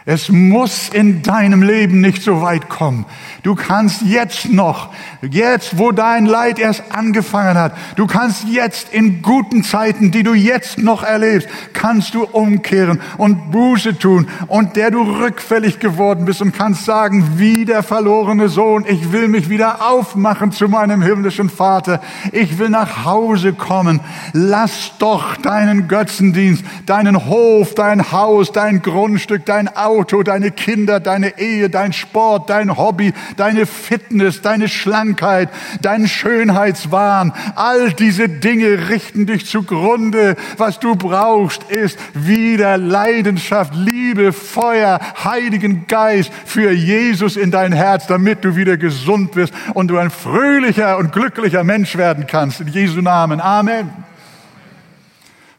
Es 0.07 0.29
muss 0.29 0.89
in 0.89 1.23
deinem 1.23 1.63
Leben 1.63 1.99
nicht 1.99 2.21
so 2.21 2.39
weit 2.39 2.69
kommen. 2.69 3.05
Du 3.41 3.55
kannst 3.55 4.03
jetzt 4.03 4.51
noch, 4.51 4.89
jetzt 5.27 5.79
wo 5.79 5.91
dein 5.91 6.27
Leid 6.27 6.59
erst 6.59 6.83
angefangen 6.91 7.57
hat, 7.57 7.75
du 7.95 8.05
kannst 8.05 8.47
jetzt 8.47 8.93
in 8.93 9.23
guten 9.23 9.63
Zeiten, 9.63 10.11
die 10.11 10.21
du 10.21 10.35
jetzt 10.35 10.77
noch 10.77 11.01
erlebst, 11.01 11.49
kannst 11.73 12.13
du 12.13 12.23
umkehren 12.23 13.01
und 13.17 13.49
Buße 13.49 13.97
tun 13.97 14.27
und 14.45 14.75
der 14.75 14.91
du 14.91 15.01
rückfällig 15.01 15.79
geworden 15.79 16.25
bist 16.25 16.39
und 16.39 16.55
kannst 16.55 16.85
sagen, 16.85 17.33
wie 17.37 17.65
der 17.65 17.81
verlorene 17.81 18.47
Sohn, 18.47 18.85
ich 18.87 19.11
will 19.11 19.27
mich 19.27 19.49
wieder 19.49 19.89
aufmachen 19.89 20.51
zu 20.51 20.67
meinem 20.67 21.01
himmlischen 21.01 21.49
Vater. 21.49 21.99
Ich 22.31 22.59
will 22.59 22.69
nach 22.69 23.05
Hause 23.05 23.53
kommen. 23.53 24.01
Lass 24.33 24.91
doch 24.99 25.35
deinen 25.37 25.87
Götzendienst, 25.87 26.63
deinen 26.85 27.25
Hof, 27.25 27.73
dein 27.73 28.11
Haus, 28.11 28.51
dein 28.51 28.83
Grundstück, 28.83 29.47
dein 29.47 29.67
Auto, 29.75 29.94
Auto, 29.95 30.23
deine 30.23 30.51
Kinder, 30.51 30.99
deine 30.99 31.39
Ehe, 31.39 31.69
dein 31.69 31.93
Sport, 31.93 32.49
dein 32.49 32.75
Hobby, 32.75 33.13
deine 33.37 33.65
Fitness, 33.65 34.41
deine 34.41 34.67
Schlankheit, 34.67 35.49
dein 35.81 36.09
Schönheitswahn. 36.09 37.31
All 37.55 37.93
diese 37.93 38.27
Dinge 38.27 38.89
richten 38.89 39.25
dich 39.25 39.45
zugrunde. 39.45 40.35
Was 40.57 40.81
du 40.81 40.97
brauchst, 40.97 41.63
ist 41.71 41.97
wieder 42.13 42.77
Leidenschaft, 42.77 43.73
Liebe, 43.73 44.33
Feuer, 44.33 44.99
Heiligen 45.23 45.87
Geist 45.87 46.29
für 46.45 46.71
Jesus 46.71 47.37
in 47.37 47.51
dein 47.51 47.71
Herz, 47.71 48.05
damit 48.07 48.43
du 48.43 48.57
wieder 48.57 48.75
gesund 48.75 49.37
wirst 49.37 49.53
und 49.75 49.87
du 49.87 49.97
ein 49.97 50.09
fröhlicher 50.09 50.97
und 50.97 51.13
glücklicher 51.13 51.63
Mensch 51.63 51.95
werden 51.95 52.27
kannst. 52.27 52.59
In 52.59 52.67
Jesu 52.67 52.99
Namen. 52.99 53.39
Amen. 53.39 53.91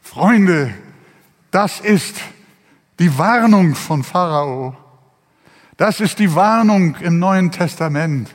Freunde, 0.03 0.75
das 1.49 1.79
ist 1.79 2.17
die 2.99 3.17
Warnung 3.17 3.75
von 3.75 4.03
Pharao. 4.03 4.75
Das 5.77 5.99
ist 5.99 6.19
die 6.19 6.33
Warnung 6.33 6.95
im 7.01 7.19
Neuen 7.19 7.51
Testament, 7.51 8.33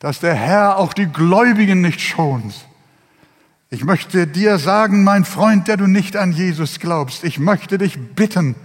dass 0.00 0.20
der 0.20 0.34
Herr 0.34 0.78
auch 0.78 0.92
die 0.92 1.06
Gläubigen 1.06 1.80
nicht 1.80 2.00
schont. 2.00 2.54
Ich 3.70 3.84
möchte 3.84 4.26
dir 4.26 4.58
sagen, 4.58 5.04
mein 5.04 5.24
Freund, 5.24 5.68
der 5.68 5.76
du 5.76 5.86
nicht 5.86 6.16
an 6.16 6.32
Jesus 6.32 6.78
glaubst, 6.80 7.24
ich 7.24 7.38
möchte 7.38 7.78
dich 7.78 7.98
bitten, 8.14 8.56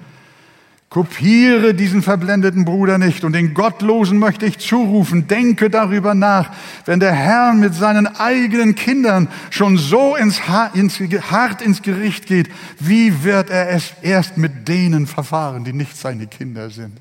Kopiere 0.89 1.75
diesen 1.75 2.01
verblendeten 2.01 2.65
Bruder 2.65 2.97
nicht 2.97 3.23
und 3.23 3.33
den 3.33 3.53
Gottlosen 3.53 4.17
möchte 4.17 4.47
ich 4.47 4.57
zurufen, 4.57 5.27
denke 5.27 5.69
darüber 5.69 6.15
nach, 6.15 6.51
wenn 6.85 6.99
der 6.99 7.13
Herr 7.13 7.53
mit 7.53 7.75
seinen 7.75 8.07
eigenen 8.07 8.73
Kindern 8.73 9.27
schon 9.51 9.77
so 9.77 10.15
ins, 10.15 10.41
ins, 10.73 10.99
hart 11.29 11.61
ins 11.61 11.83
Gericht 11.83 12.25
geht, 12.25 12.49
wie 12.79 13.23
wird 13.23 13.51
er 13.51 13.69
es 13.69 13.93
erst 14.01 14.37
mit 14.37 14.67
denen 14.67 15.05
verfahren, 15.05 15.63
die 15.63 15.73
nicht 15.73 15.95
seine 15.95 16.25
Kinder 16.25 16.71
sind? 16.71 16.99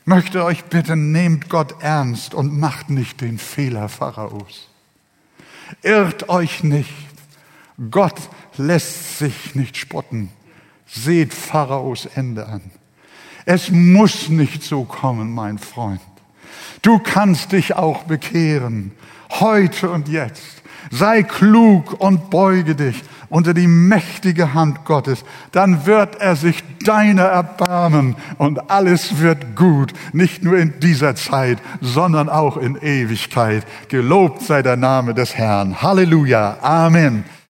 Ich 0.00 0.06
möchte 0.06 0.42
euch 0.42 0.64
bitten, 0.64 1.12
nehmt 1.12 1.50
Gott 1.50 1.82
ernst 1.82 2.32
und 2.32 2.58
macht 2.58 2.88
nicht 2.88 3.20
den 3.20 3.36
Fehler 3.36 3.90
Pharaos. 3.90 4.70
Irrt 5.82 6.30
euch 6.30 6.62
nicht. 6.62 6.94
Gott 7.90 8.16
lässt 8.56 9.18
sich 9.18 9.54
nicht 9.54 9.76
spotten. 9.76 10.30
Seht 10.86 11.34
Pharaos 11.34 12.06
Ende 12.06 12.46
an. 12.46 12.62
Es 13.44 13.70
muss 13.70 14.28
nicht 14.28 14.62
so 14.62 14.84
kommen, 14.84 15.32
mein 15.32 15.58
Freund. 15.58 16.00
Du 16.82 16.98
kannst 16.98 17.52
dich 17.52 17.74
auch 17.74 18.04
bekehren, 18.04 18.92
heute 19.30 19.90
und 19.90 20.08
jetzt. 20.08 20.62
Sei 20.90 21.22
klug 21.22 22.00
und 22.00 22.30
beuge 22.30 22.74
dich 22.74 23.02
unter 23.28 23.54
die 23.54 23.66
mächtige 23.66 24.54
Hand 24.54 24.84
Gottes, 24.84 25.24
dann 25.52 25.86
wird 25.86 26.20
er 26.20 26.36
sich 26.36 26.62
deiner 26.84 27.24
erbarmen 27.24 28.16
und 28.38 28.70
alles 28.70 29.20
wird 29.20 29.56
gut, 29.56 29.92
nicht 30.12 30.44
nur 30.44 30.56
in 30.56 30.78
dieser 30.80 31.16
Zeit, 31.16 31.58
sondern 31.80 32.28
auch 32.28 32.56
in 32.56 32.76
Ewigkeit. 32.76 33.64
Gelobt 33.88 34.42
sei 34.42 34.62
der 34.62 34.76
Name 34.76 35.14
des 35.14 35.34
Herrn. 35.34 35.82
Halleluja. 35.82 36.58
Amen. 36.62 37.24